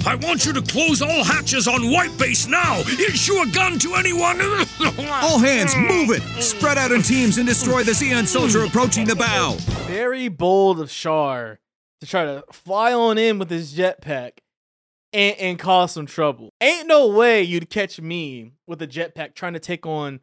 [0.06, 2.80] I want you to close all hatches on White Base now!
[2.82, 4.40] Issue a gun to anyone!
[5.10, 6.22] All hands, move it!
[6.42, 9.56] Spread out in teams and destroy the Zeon soldier approaching the bow.
[9.88, 11.60] Very bold of Char
[12.00, 14.34] to try to fly on in with his jetpack
[15.12, 16.54] and, and cause some trouble.
[16.62, 20.20] Ain't no way you'd catch me with a jetpack trying to take on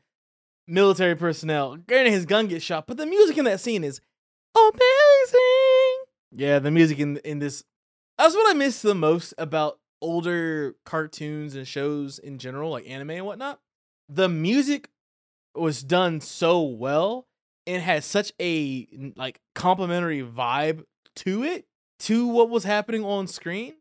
[0.66, 1.76] military personnel.
[1.76, 4.00] Granted, his gun gets shot, but the music in that scene is
[4.56, 6.04] amazing.
[6.32, 7.64] Yeah, the music in in this
[8.18, 13.10] that's what I miss the most about older cartoons and shows in general, like anime
[13.10, 13.60] and whatnot.
[14.08, 14.90] The music
[15.54, 17.26] was done so well
[17.66, 20.84] and had such a like complimentary vibe
[21.16, 21.66] to it
[22.00, 23.74] to what was happening on screen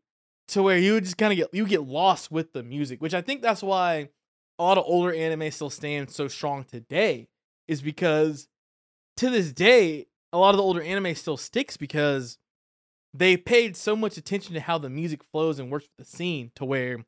[0.48, 3.14] to where you would just kind of get you get lost with the music which
[3.14, 4.08] i think that's why
[4.58, 7.28] a lot of older anime still stand so strong today
[7.66, 8.48] is because
[9.16, 12.38] to this day a lot of the older anime still sticks because
[13.12, 16.50] they paid so much attention to how the music flows and works with the scene
[16.56, 17.04] to where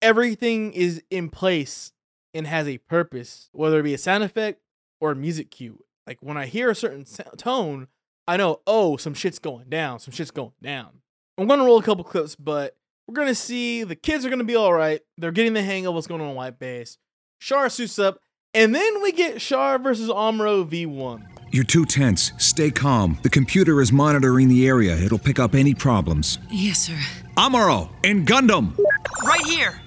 [0.00, 1.92] everything is in place
[2.32, 4.60] and has a purpose whether it be a sound effect
[5.00, 5.84] or a music cue.
[6.06, 7.04] Like when i hear a certain
[7.36, 7.88] tone
[8.26, 11.00] i know oh some shit's going down some shit's going down.
[11.38, 12.76] I'm gonna roll a couple clips but
[13.10, 15.94] we're gonna see the kids are gonna be all right they're getting the hang of
[15.94, 16.96] what's going on on white base
[17.40, 18.18] Char suits up
[18.54, 22.30] and then we get Char versus Amuro v1 You're too tense.
[22.38, 23.18] Stay calm.
[23.22, 24.96] The computer is monitoring the area.
[24.96, 26.38] It'll pick up any problems.
[26.48, 26.98] Yes, sir.
[27.36, 28.78] Amuro, in Gundam!
[29.24, 29.80] Right here.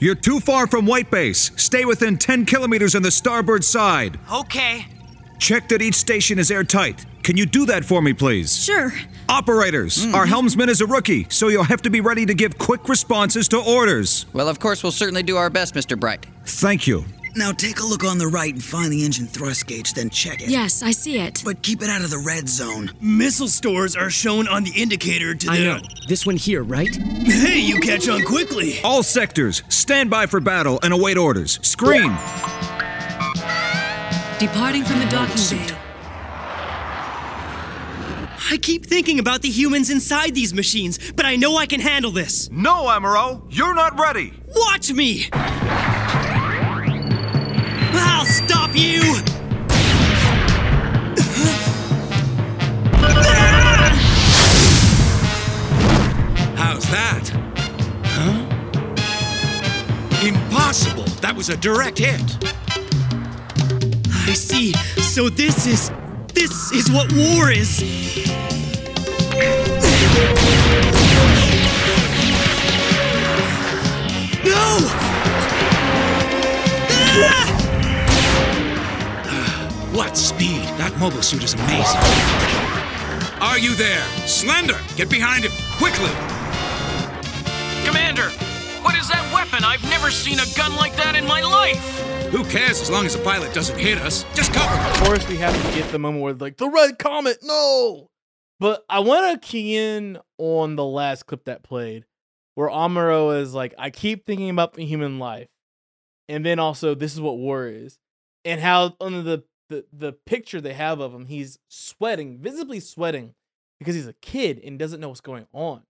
[0.00, 1.50] You're too far from White Base.
[1.56, 4.18] Stay within 10 kilometers on the starboard side.
[4.30, 4.86] Okay.
[5.38, 7.06] Check that each station is airtight.
[7.28, 8.56] Can you do that for me, please?
[8.56, 8.90] Sure.
[9.28, 10.14] Operators, mm-hmm.
[10.14, 13.48] our helmsman is a rookie, so you'll have to be ready to give quick responses
[13.48, 14.24] to orders.
[14.32, 16.00] Well, of course, we'll certainly do our best, Mr.
[16.00, 16.24] Bright.
[16.46, 17.04] Thank you.
[17.36, 20.40] Now take a look on the right and find the engine thrust gauge, then check
[20.40, 20.48] it.
[20.48, 21.42] Yes, I see it.
[21.44, 22.92] But keep it out of the red zone.
[22.98, 25.52] Missile stores are shown on the indicator to the.
[25.52, 25.80] I know.
[26.08, 26.96] This one here, right?
[26.96, 28.80] Hey, you catch on quickly.
[28.82, 31.58] All sectors, stand by for battle and await orders.
[31.60, 32.10] Screen.
[34.38, 35.77] Departing from the docking bay.
[38.50, 42.10] I keep thinking about the humans inside these machines, but I know I can handle
[42.10, 42.50] this.
[42.50, 44.32] No, Amuro, you're not ready.
[44.56, 45.28] Watch me!
[47.92, 49.02] I'll stop you!
[56.56, 57.30] How's that?
[58.04, 58.46] Huh?
[60.26, 61.04] Impossible!
[61.20, 62.22] That was a direct hit.
[64.10, 64.72] I see.
[65.02, 65.90] So this is.
[66.48, 67.82] This is what war is.
[74.42, 74.78] No!
[79.26, 79.68] Ah!
[79.92, 80.64] What speed!
[80.78, 82.00] That mobile suit is amazing.
[83.42, 84.02] Are you there?
[84.26, 84.80] Slender!
[84.96, 85.52] Get behind him!
[85.76, 86.37] Quickly!
[89.80, 92.00] I've never seen a gun like that in my life.
[92.30, 94.24] Who cares as long as the pilot doesn't hit us?
[94.34, 94.86] Just cover him.
[94.90, 98.08] Of course, we have to get the moment where like the red comet, no.
[98.58, 102.06] But I want to key in on the last clip that played,
[102.56, 105.48] where Amuro is like, "I keep thinking about the human life,"
[106.28, 107.98] and then also, "This is what war is,"
[108.44, 113.34] and how under the the the picture they have of him, he's sweating, visibly sweating,
[113.78, 115.82] because he's a kid and doesn't know what's going on.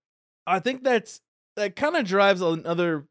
[0.47, 1.23] I think that's
[1.57, 3.07] that kind of drives another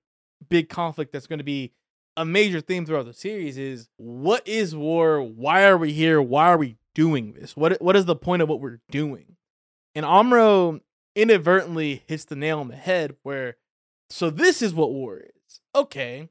[0.50, 1.74] big conflict that's going to be
[2.16, 5.22] a major theme throughout the series is what is war?
[5.22, 6.22] Why are we here?
[6.22, 7.56] Why are we doing this?
[7.56, 9.36] What what is the point of what we're doing?
[9.94, 10.82] And Amuro
[11.16, 13.58] inadvertently hits the nail on the head where
[14.10, 15.60] so this is what war is.
[15.76, 16.30] Okay.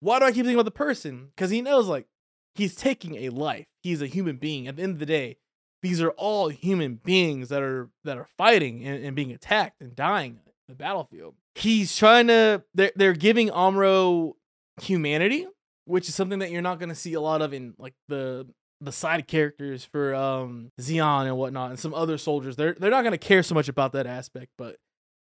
[0.00, 1.28] Why do I keep thinking about the person?
[1.34, 2.06] Because he knows like
[2.54, 3.66] he's taking a life.
[3.82, 4.66] He's a human being.
[4.66, 5.36] At the end of the day,
[5.82, 9.94] these are all human beings that are that are fighting and, and being attacked and
[9.94, 11.34] dying the battlefield.
[11.54, 14.32] He's trying to they're they're giving Amuro
[14.80, 15.46] humanity,
[15.84, 18.46] which is something that you're not gonna see a lot of in like the
[18.80, 22.56] the side characters for um Zeon and whatnot and some other soldiers.
[22.56, 24.76] They're they're not gonna care so much about that aspect, but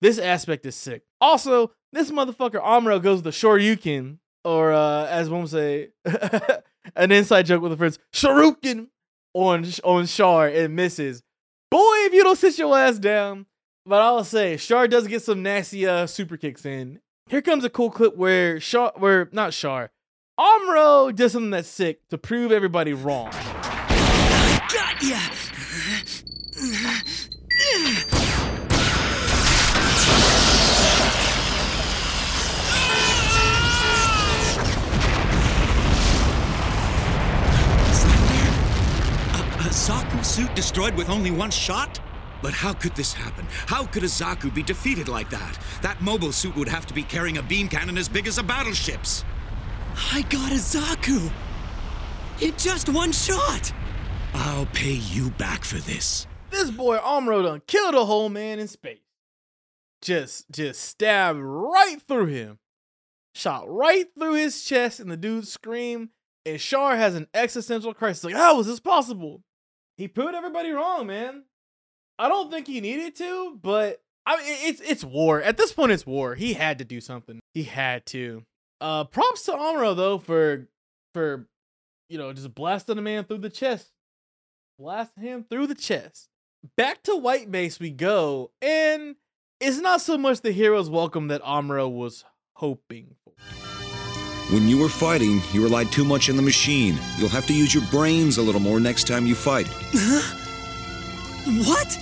[0.00, 1.02] this aspect is sick.
[1.20, 5.88] Also, this motherfucker Amuro goes to the Shoryuken, or uh as one would say,
[6.96, 8.88] an inside joke with the friends, Shoryuken
[9.34, 11.22] on on Char and misses.
[11.70, 13.46] Boy, if you don't sit your ass down.
[13.90, 17.00] But I'll say, Char does get some nasty uh super kicks in.
[17.28, 19.90] Here comes a cool clip where Char, where not Char,
[20.38, 23.32] Amuro does something that's sick to prove everybody wrong.
[23.32, 25.18] Got ya!
[39.58, 41.98] A Zaku suit destroyed with only one shot?
[42.42, 43.46] But how could this happen?
[43.66, 45.58] How could a Zaku be defeated like that?
[45.82, 48.42] That mobile suit would have to be carrying a beam cannon as big as a
[48.42, 49.24] battleship's.
[50.12, 51.30] I got a Zaku!
[52.40, 53.72] In just one shot!
[54.32, 56.26] I'll pay you back for this.
[56.50, 58.98] This boy Amuro done killed a whole man in space.
[60.00, 62.58] Just just stabbed right through him.
[63.34, 66.08] Shot right through his chest and the dude screamed.
[66.46, 68.24] And Char has an existential crisis.
[68.24, 69.42] Like, how was this possible?
[69.96, 71.44] He proved everybody wrong, man.
[72.20, 75.40] I don't think he needed to, but I mean, it's it's war.
[75.40, 76.34] At this point, it's war.
[76.34, 77.40] He had to do something.
[77.54, 78.44] He had to.
[78.78, 80.68] Uh, props to Amuro though for
[81.14, 81.48] for
[82.10, 83.90] you know just blasting a man through the chest,
[84.78, 86.28] blasting him through the chest.
[86.76, 89.16] Back to White Base we go, and
[89.58, 93.32] it's not so much the hero's welcome that Amuro was hoping for.
[94.52, 96.98] When you were fighting, you relied too much on the machine.
[97.16, 99.68] You'll have to use your brains a little more next time you fight.
[101.46, 101.98] What?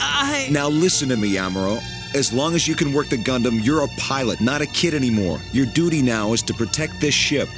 [0.00, 0.48] I.
[0.50, 1.80] Now listen to me, Amuro.
[2.14, 5.38] As long as you can work the Gundam, you're a pilot, not a kid anymore.
[5.52, 7.48] Your duty now is to protect this ship.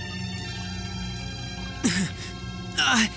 [2.79, 3.09] I.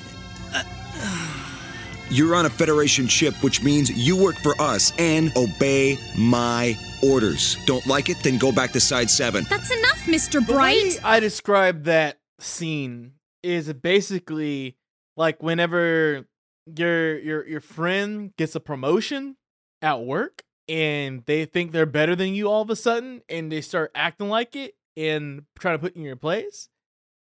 [2.10, 7.58] You're on a Federation ship, which means you work for us and obey my orders.
[7.66, 8.18] Don't like it?
[8.24, 9.46] Then go back to Side 7.
[9.50, 10.46] That's enough, Mr.
[10.46, 10.78] The Bright.
[10.78, 13.12] way I describe that scene
[13.44, 14.78] is basically
[15.18, 16.26] like whenever
[16.76, 19.38] your your your friend gets a promotion
[19.82, 23.62] at work and they think they're better than you all of a sudden and they
[23.62, 26.70] start acting like it and trying to put you in your place.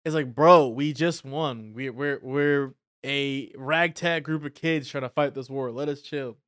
[0.04, 1.72] It's like, bro, we just won.
[1.74, 2.74] We we're we're
[3.04, 5.70] a ragtag group of kids trying to fight this war.
[5.70, 6.38] Let us chill.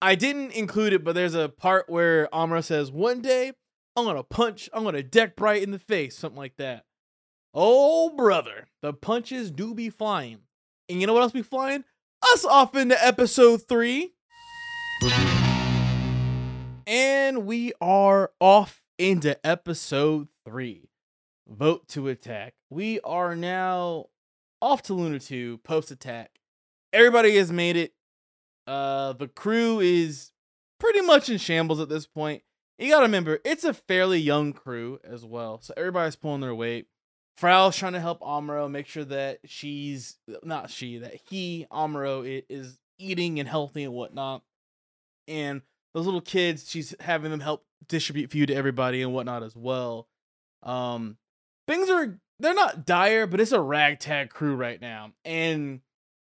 [0.00, 3.52] I didn't include it, but there's a part where Amuro says, "One day
[3.96, 6.84] I'm gonna punch, I'm gonna deck Bright in the face," something like that.
[7.54, 10.42] Oh brother, the punches do be flying,
[10.88, 11.84] and you know what else be flying?
[12.22, 14.12] Us off into episode three,
[16.86, 20.90] and we are off into episode three.
[21.48, 22.54] Vote to attack.
[22.70, 24.06] We are now
[24.60, 26.40] off to Luna 2 post attack.
[26.92, 27.92] Everybody has made it.
[28.66, 30.32] Uh the crew is
[30.80, 32.42] pretty much in shambles at this point.
[32.78, 35.60] You gotta remember, it's a fairly young crew as well.
[35.62, 36.88] So everybody's pulling their weight.
[37.38, 42.78] Frau's trying to help Amuro make sure that she's not she, that he, Amuro, is
[42.98, 44.42] eating and healthy and whatnot.
[45.28, 45.62] And
[45.94, 50.08] those little kids, she's having them help distribute food to everybody and whatnot as well.
[50.64, 51.16] Um,
[51.68, 55.12] things are they're not dire, but it's a ragtag crew right now.
[55.24, 55.80] And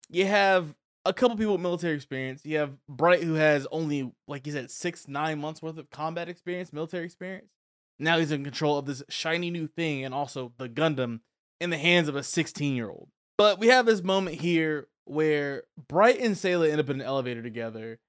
[0.10, 0.74] you have
[1.06, 2.46] a couple people with military experience.
[2.46, 6.30] You have Bright, who has only, like you said, six, nine months worth of combat
[6.30, 7.52] experience, military experience.
[8.00, 11.20] Now he's in control of this shiny new thing and also the Gundam
[11.60, 13.10] in the hands of a 16 year old.
[13.38, 17.42] But we have this moment here where Bright and Sayla end up in an elevator
[17.42, 18.00] together.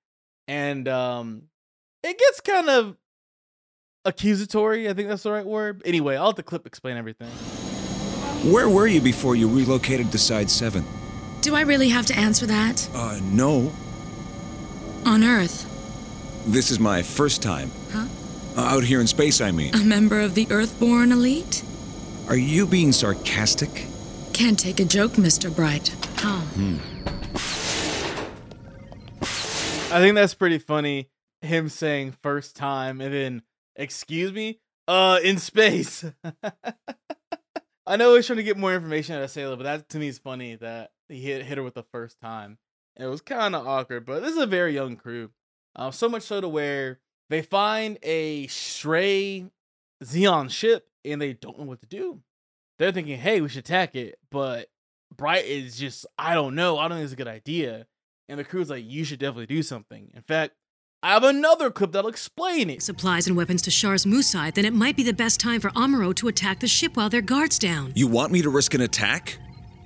[0.48, 1.44] And um
[2.02, 2.96] it gets kind of
[4.04, 4.88] accusatory.
[4.88, 5.82] I think that's the right word.
[5.84, 7.30] Anyway, I'll let the clip explain everything.
[8.52, 10.84] Where were you before you relocated to Side 7?
[11.40, 12.88] Do I really have to answer that?
[12.94, 13.72] Uh, no.
[15.06, 15.70] On Earth.
[16.46, 17.70] This is my first time.
[18.54, 18.60] Huh?
[18.60, 19.74] Uh, out here in space, I mean.
[19.74, 21.62] A member of the Earthborn elite?
[22.28, 23.86] Are you being sarcastic?
[24.32, 25.54] Can't take a joke, Mr.
[25.54, 25.94] Bright.
[26.18, 26.40] Oh.
[26.54, 26.76] Hmm.
[29.92, 31.08] I think that's pretty funny.
[31.40, 33.42] Him saying first time and then,
[33.76, 34.60] excuse me?
[34.88, 36.04] Uh, in space.
[37.86, 40.08] I know he's trying to get more information out of Sayla, but that to me
[40.08, 42.58] is funny that he hit, hit her with the first time.
[42.96, 45.30] It was kind of awkward, but this is a very young crew.
[45.76, 47.00] Uh, so much so to where
[47.30, 49.46] they find a stray
[50.02, 52.20] Zeon ship and they don't know what to do.
[52.78, 54.18] They're thinking, hey, we should attack it.
[54.30, 54.68] But
[55.16, 56.78] Bright is just, I don't know.
[56.78, 57.86] I don't think it's a good idea.
[58.28, 60.10] And the crew's like, you should definitely do something.
[60.14, 60.54] In fact,
[61.02, 62.82] I have another clip that'll explain it.
[62.82, 66.14] Supplies and weapons to Char's Musai, then it might be the best time for Amuro
[66.16, 67.92] to attack the ship while their guard's down.
[67.94, 69.38] You want me to risk an attack?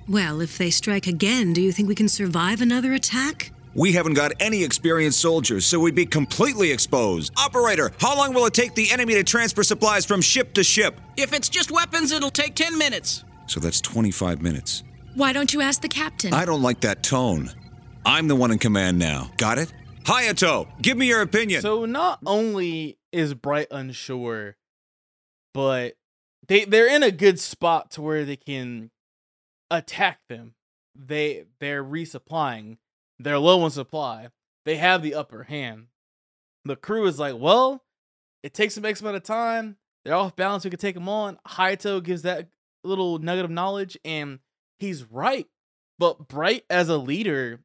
[0.07, 3.51] Well, if they strike again, do you think we can survive another attack?
[3.75, 7.31] We haven't got any experienced soldiers, so we'd be completely exposed.
[7.37, 10.99] Operator, how long will it take the enemy to transfer supplies from ship to ship?
[11.17, 13.23] If it's just weapons, it'll take 10 minutes.
[13.45, 14.83] So that's 25 minutes.
[15.15, 16.33] Why don't you ask the captain?
[16.33, 17.51] I don't like that tone.
[18.05, 19.31] I'm the one in command now.
[19.37, 19.71] Got it?
[20.03, 21.61] Hayato, give me your opinion.
[21.61, 24.55] So not only is Bright unsure,
[25.53, 25.93] but
[26.47, 28.89] they they're in a good spot to where they can
[29.69, 30.55] attack them.
[30.95, 32.77] They they're resupplying.
[33.19, 34.29] They're low on supply.
[34.65, 35.87] They have the upper hand.
[36.65, 37.83] The crew is like, well,
[38.43, 39.77] it takes some X amount of time.
[40.05, 40.63] They're off balance.
[40.63, 41.37] We can take them on.
[41.47, 42.47] Hayato gives that
[42.83, 44.39] little nugget of knowledge, and
[44.79, 45.47] he's right.
[45.97, 47.59] But Bright as a leader,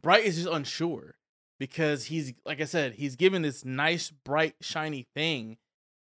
[0.00, 1.14] Bright is just unsure
[1.60, 5.58] because he's like I said, he's given this nice, bright, shiny thing,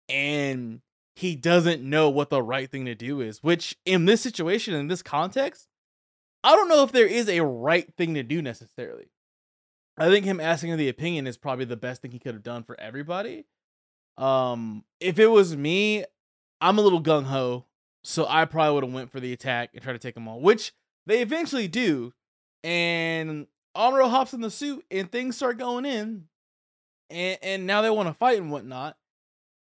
[0.10, 0.82] and
[1.16, 3.44] he doesn't know what the right thing to do is.
[3.44, 5.68] Which in this situation, in this context,
[6.44, 9.08] I don't know if there is a right thing to do necessarily.
[9.98, 12.64] I think him asking the opinion is probably the best thing he could have done
[12.64, 13.46] for everybody.
[14.18, 16.06] Um, if it was me,
[16.60, 17.66] I'm a little gung ho,
[18.04, 20.40] so I probably would have went for the attack and try to take them all,
[20.40, 20.74] which
[21.06, 22.14] they eventually do.
[22.64, 26.26] And Amuro hops in the suit and things start going in.
[27.10, 28.98] And and now they want to fight and whatnot.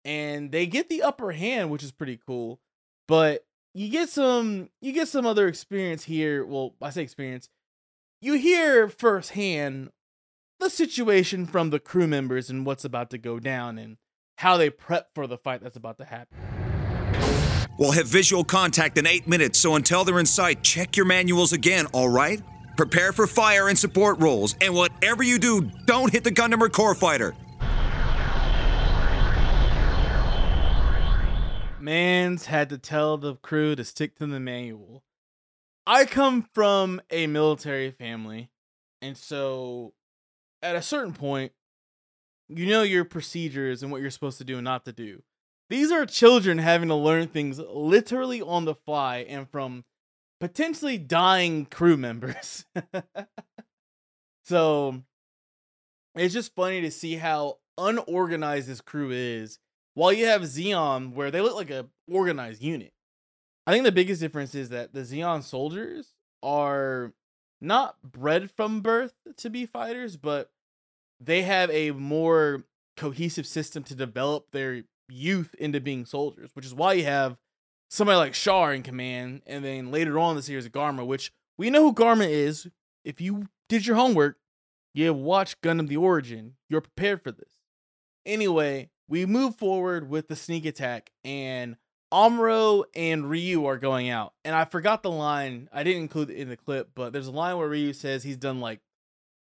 [0.06, 2.60] And they get the upper hand, which is pretty cool.
[3.08, 6.46] But you get some you get some other experience here.
[6.46, 7.50] Well, I say experience.
[8.22, 9.90] You hear firsthand
[10.60, 13.98] the situation from the crew members and what's about to go down and
[14.38, 16.38] how they prep for the fight that's about to happen.
[17.78, 21.54] We'll have visual contact in eight minutes, so until they're in sight, check your manuals
[21.54, 22.42] again, all right?
[22.78, 26.70] Prepare for fire and support roles, and whatever you do, don't hit the Gundam or
[26.70, 27.36] Core Fighter.
[31.84, 35.04] Mans had to tell the crew to stick to the manual.
[35.86, 38.50] I come from a military family,
[39.02, 39.94] and so
[40.62, 41.52] at a certain point,
[42.48, 45.24] you know your procedures and what you're supposed to do and not to do.
[45.70, 49.84] These are children having to learn things literally on the fly and from
[50.40, 52.66] potentially dying crew members.
[54.44, 55.02] So
[56.16, 59.60] it's just funny to see how unorganized this crew is.
[59.96, 62.94] While you have Zeon, where they look like a organized unit.
[63.66, 67.14] I think the biggest difference is that the Zeon soldiers are
[67.62, 70.52] not bred from birth to be fighters, but
[71.20, 72.64] they have a more
[72.98, 77.38] cohesive system to develop their youth into being soldiers, which is why you have
[77.90, 81.70] somebody like Char in command, and then later on in the series, Garma, which we
[81.70, 82.68] know who Garma is.
[83.06, 84.38] If you did your homework,
[84.94, 86.56] you have watched Gundam The Origin.
[86.70, 87.54] You're prepared for this.
[88.26, 91.76] Anyway, we move forward with the sneak attack, and
[92.12, 94.34] Amuro and Ryu are going out.
[94.44, 95.70] And I forgot the line.
[95.72, 98.38] I didn't include it in the clip, but there's a line where Ryu says he's
[98.38, 98.80] done like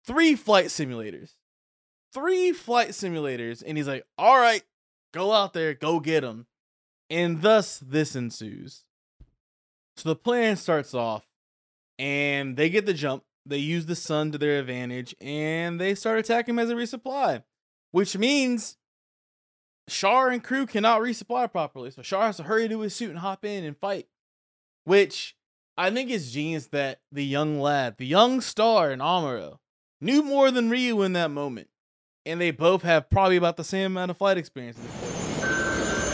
[0.07, 1.33] three flight simulators.
[2.15, 3.63] Three flight simulators.
[3.63, 4.63] And he's like, all right,
[5.13, 6.47] go out there, go get them.
[7.11, 8.85] And thus this ensues.
[9.97, 11.27] So the plan starts off,
[11.99, 13.23] and they get the jump.
[13.45, 17.43] They use the sun to their advantage, and they start attacking as a resupply,
[17.91, 18.77] which means
[19.89, 21.91] Char and crew cannot resupply properly.
[21.91, 24.07] So Char has to hurry to his suit and hop in and fight.
[24.85, 25.35] Which
[25.77, 29.59] I think is genius that the young lad, the young star in Amuro,
[30.01, 31.67] knew more than Ryu in that moment.
[32.25, 34.77] And they both have probably about the same amount of flight experience.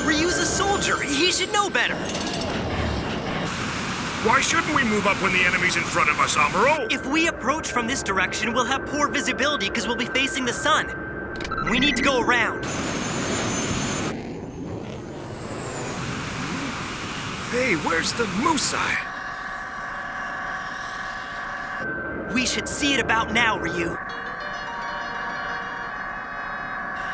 [0.03, 1.01] Ryu's a soldier.
[1.01, 1.95] He should know better.
[4.26, 6.91] Why shouldn't we move up when the enemy's in front of us, Amuro?
[6.91, 10.53] If we approach from this direction, we'll have poor visibility because we'll be facing the
[10.53, 10.88] sun.
[11.69, 12.65] We need to go around.
[17.56, 18.97] Hey, where's the Musai?
[22.34, 23.95] We should see it about now, Ryu.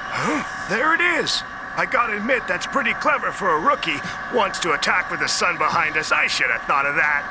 [0.09, 0.67] Huh?
[0.67, 1.43] There it is.
[1.75, 3.99] I gotta admit, that's pretty clever for a rookie.
[4.33, 6.11] Wants to attack with the sun behind us.
[6.11, 7.21] I should have thought of that.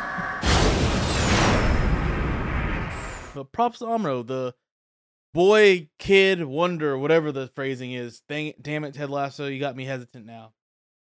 [3.34, 4.54] But props to Amuro, the
[5.34, 8.22] boy, kid, wonder, whatever the phrasing is.
[8.28, 10.52] Dang, damn it, Ted Lasso, you got me hesitant now.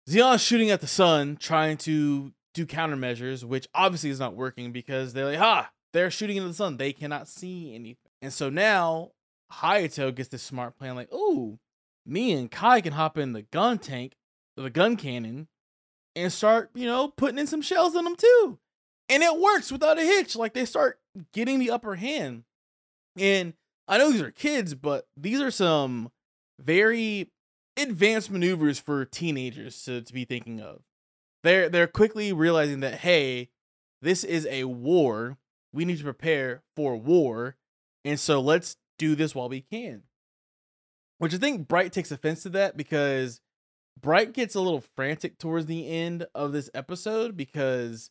[0.08, 5.12] Zeon's shooting at the sun, trying to do countermeasures, which obviously is not working because
[5.12, 6.76] they're like, ha, they're shooting into the sun.
[6.76, 7.96] They cannot see anything.
[8.22, 9.12] And so now
[9.52, 11.58] Hayato gets this smart plan like, oh,
[12.06, 14.12] me and Kai can hop in the Guntank,
[14.56, 15.46] the Guncannon,
[16.14, 18.58] and start, you know, putting in some shells in them too.
[19.08, 20.36] And it works without a hitch.
[20.36, 20.98] Like they start
[21.32, 22.44] getting the upper hand.
[23.16, 23.54] And
[23.86, 26.10] I know these are kids, but these are some
[26.60, 27.30] very
[27.76, 30.82] advanced maneuvers for teenagers to, to be thinking of.
[31.42, 33.50] They're they're quickly realizing that hey,
[34.00, 35.38] this is a war.
[35.72, 37.56] We need to prepare for war.
[38.04, 40.02] And so let's do this while we can.
[41.18, 43.40] Which I think Bright takes offense to that because
[44.00, 48.10] Bright gets a little frantic towards the end of this episode because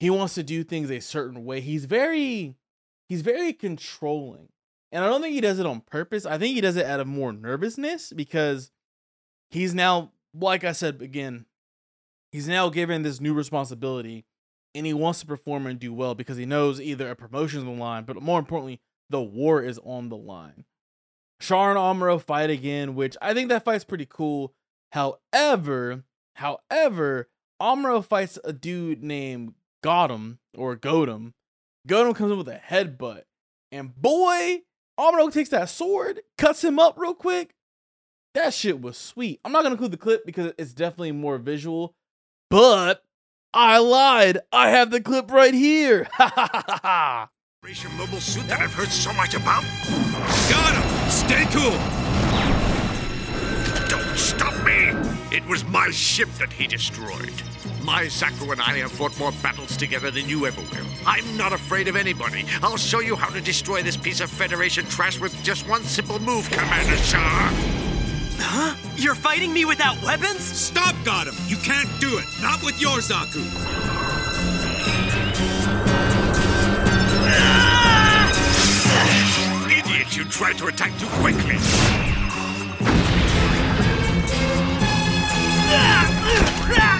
[0.00, 1.60] he wants to do things a certain way.
[1.60, 2.56] He's very
[3.08, 4.48] he's very controlling.
[4.92, 6.24] And I don't think he does it on purpose.
[6.24, 8.70] I think he does it out of more nervousness because
[9.50, 11.46] he's now like I said again,
[12.30, 14.24] he's now given this new responsibility
[14.74, 17.66] and he wants to perform and do well because he knows either a promotion is
[17.66, 20.64] on the line, but more importantly, the war is on the line.
[21.40, 24.54] Char and Amuro fight again, which I think that fight's pretty cool.
[24.92, 27.28] However, however,
[27.60, 31.32] Amuro fights a dude named Gotham or Godam.
[31.88, 33.22] Godam comes in with a headbutt.
[33.72, 34.62] And boy,
[34.98, 37.54] Amuro takes that sword, cuts him up real quick.
[38.36, 39.40] That shit was sweet.
[39.46, 41.94] I'm not gonna include the clip because it's definitely more visual,
[42.50, 43.02] but
[43.54, 44.40] I lied.
[44.52, 46.06] I have the clip right here.
[46.12, 47.30] Ha ha ha ha.
[47.96, 49.64] Mobile Suit that I've heard so much about?
[50.50, 51.10] Got him!
[51.10, 51.72] Stay cool!
[53.88, 54.92] Don't stop me!
[55.34, 57.32] It was my ship that he destroyed.
[57.82, 60.86] My Zaku and I have fought more battles together than you ever will.
[61.06, 62.44] I'm not afraid of anybody.
[62.62, 66.18] I'll show you how to destroy this piece of Federation trash with just one simple
[66.18, 67.85] move, Commander Char.
[68.38, 68.74] Huh?
[68.96, 70.40] You're fighting me without weapons?
[70.40, 71.34] Stop, Gotham!
[71.46, 72.24] You can't do it!
[72.40, 73.42] Not with your Zaku!
[79.70, 81.56] Idiot, you tried to attack too quickly.
[81.56, 82.76] Impossible!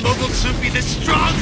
[0.00, 1.32] How could a mobile be this strong?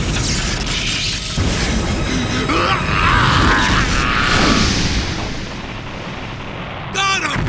[6.94, 7.40] Got him!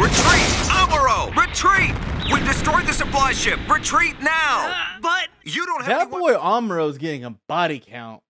[0.00, 0.48] Retreat!
[0.70, 1.36] Amuro!
[1.36, 1.94] Retreat!
[2.32, 3.58] We destroyed the supply ship!
[3.68, 4.96] Retreat now!
[5.02, 8.22] But you don't have That any boy Amuro's getting a body count.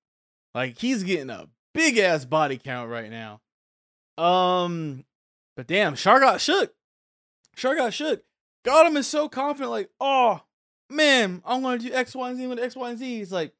[0.55, 3.41] Like he's getting a big ass body count right now.
[4.18, 5.05] Um,
[5.57, 6.75] but damn, Char got shook.
[7.55, 8.23] Char got shook.
[8.64, 10.43] Gotham is so confident, like, oh
[10.91, 13.18] man, I'm gonna do X, Y, and Z with X, Y, and Z.
[13.18, 13.53] He's like,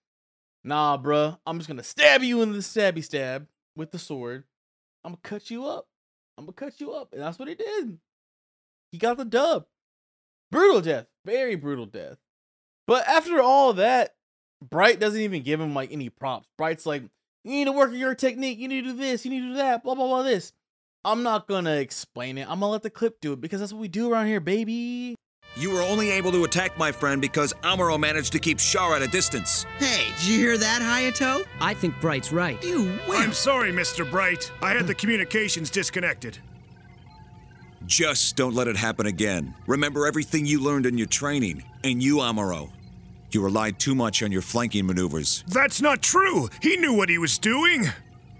[0.65, 4.45] nah, bruh, I'm just gonna stab you in the stabby stab with the sword.
[5.05, 5.87] I'm gonna cut you up.
[6.37, 7.13] I'm gonna cut you up.
[7.13, 7.99] And that's what he did.
[8.93, 9.67] He got the dub.
[10.51, 11.07] Brutal death.
[11.25, 12.19] Very brutal death.
[12.87, 14.15] But after all that,
[14.63, 16.49] Bright doesn't even give him like any props.
[16.59, 17.03] Bright's like,
[17.45, 18.59] you need to work on your technique.
[18.59, 19.25] You need to do this.
[19.25, 19.83] You need to do that.
[19.83, 20.53] Blah, blah, blah, this.
[21.05, 22.43] I'm not gonna explain it.
[22.43, 25.15] I'm gonna let the clip do it because that's what we do around here, baby.
[25.57, 29.03] You were only able to attack my friend because Amuro managed to keep Char at
[29.03, 29.67] a distance.
[29.79, 31.45] Hey, did you hear that, Hayato?
[31.61, 32.63] I think Bright's right.
[32.63, 34.09] You I'm sorry, Mr.
[34.09, 34.51] Bright.
[34.63, 36.39] I had the communications disconnected.
[37.87, 39.55] Just don't let it happen again.
[39.67, 41.65] Remember everything you learned in your training.
[41.83, 42.71] And you, Amuro.
[43.33, 45.45] You relied too much on your flanking maneuvers.
[45.49, 46.49] That's not true.
[46.63, 47.89] He knew what he was doing.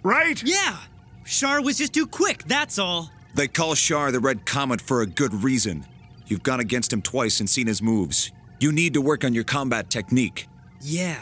[0.03, 0.43] Right?
[0.43, 0.77] Yeah.
[1.25, 3.11] Char was just too quick, that's all.
[3.35, 5.85] They call Char the Red Comet for a good reason.
[6.31, 8.31] You've gone against him twice and seen his moves.
[8.61, 10.47] You need to work on your combat technique.
[10.81, 11.19] Yeah.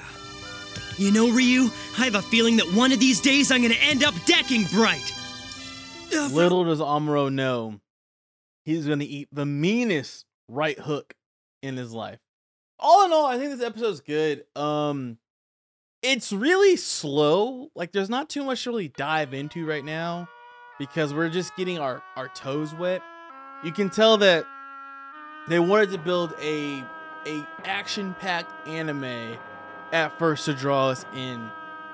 [0.98, 4.04] You know, Ryu, I have a feeling that one of these days I'm gonna end
[4.04, 5.14] up decking Bright.
[6.12, 7.80] Little does Amuro know,
[8.64, 11.14] he's gonna eat the meanest right hook
[11.62, 12.18] in his life.
[12.78, 14.44] All in all, I think this episode's good.
[14.54, 15.18] Um,
[16.02, 17.70] it's really slow.
[17.74, 20.28] Like, there's not too much to really dive into right now
[20.78, 23.00] because we're just getting our our toes wet.
[23.64, 24.44] You can tell that
[25.46, 26.84] they wanted to build a
[27.26, 29.36] a action packed anime
[29.92, 31.50] at first to draw us in.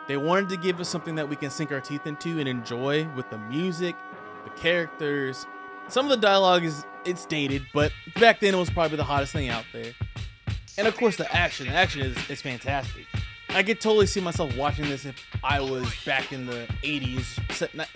[0.06, 3.08] They wanted to give us something that we can sink our teeth into and enjoy
[3.16, 3.96] with the music,
[4.44, 5.46] the characters.
[5.88, 9.32] Some of the dialogue is it's dated, but back then it was probably the hottest
[9.32, 9.92] thing out there.
[10.76, 11.66] And of course the action.
[11.66, 13.06] The action is, is fantastic.
[13.50, 15.14] I could totally see myself watching this if
[15.44, 17.38] I was back in the 80s,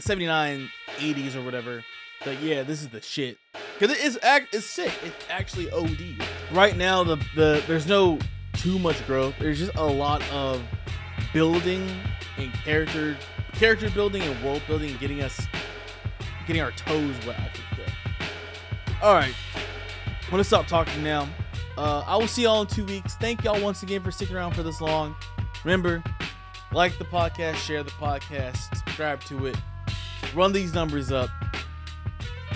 [0.01, 1.85] 79, 80s or whatever.
[2.25, 3.39] But yeah, this is the shit.
[3.79, 4.93] Cause it is act it's sick.
[5.05, 6.21] It's actually OD.
[6.51, 8.19] Right now the the there's no
[8.55, 9.35] too much growth.
[9.39, 10.61] There's just a lot of
[11.33, 11.89] building
[12.39, 13.17] and character
[13.53, 15.47] character building and world building and getting us
[16.47, 17.93] getting our toes wet, I should say.
[19.01, 19.35] Alright.
[19.55, 21.29] I'm gonna stop talking now.
[21.77, 23.15] Uh, I will see y'all in two weeks.
[23.15, 25.15] Thank y'all once again for sticking around for this long.
[25.63, 26.03] Remember,
[26.73, 29.57] like the podcast, share the podcast, subscribe to it,
[30.35, 31.31] run these numbers up.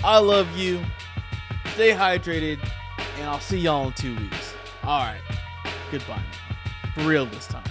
[0.03, 0.83] I love you.
[1.73, 2.59] Stay hydrated,
[3.17, 4.53] and I'll see y'all in two weeks.
[4.83, 5.21] All right.
[5.91, 6.21] Goodbye.
[6.93, 7.63] For real this time.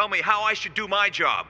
[0.00, 1.49] Tell me how I should do my job.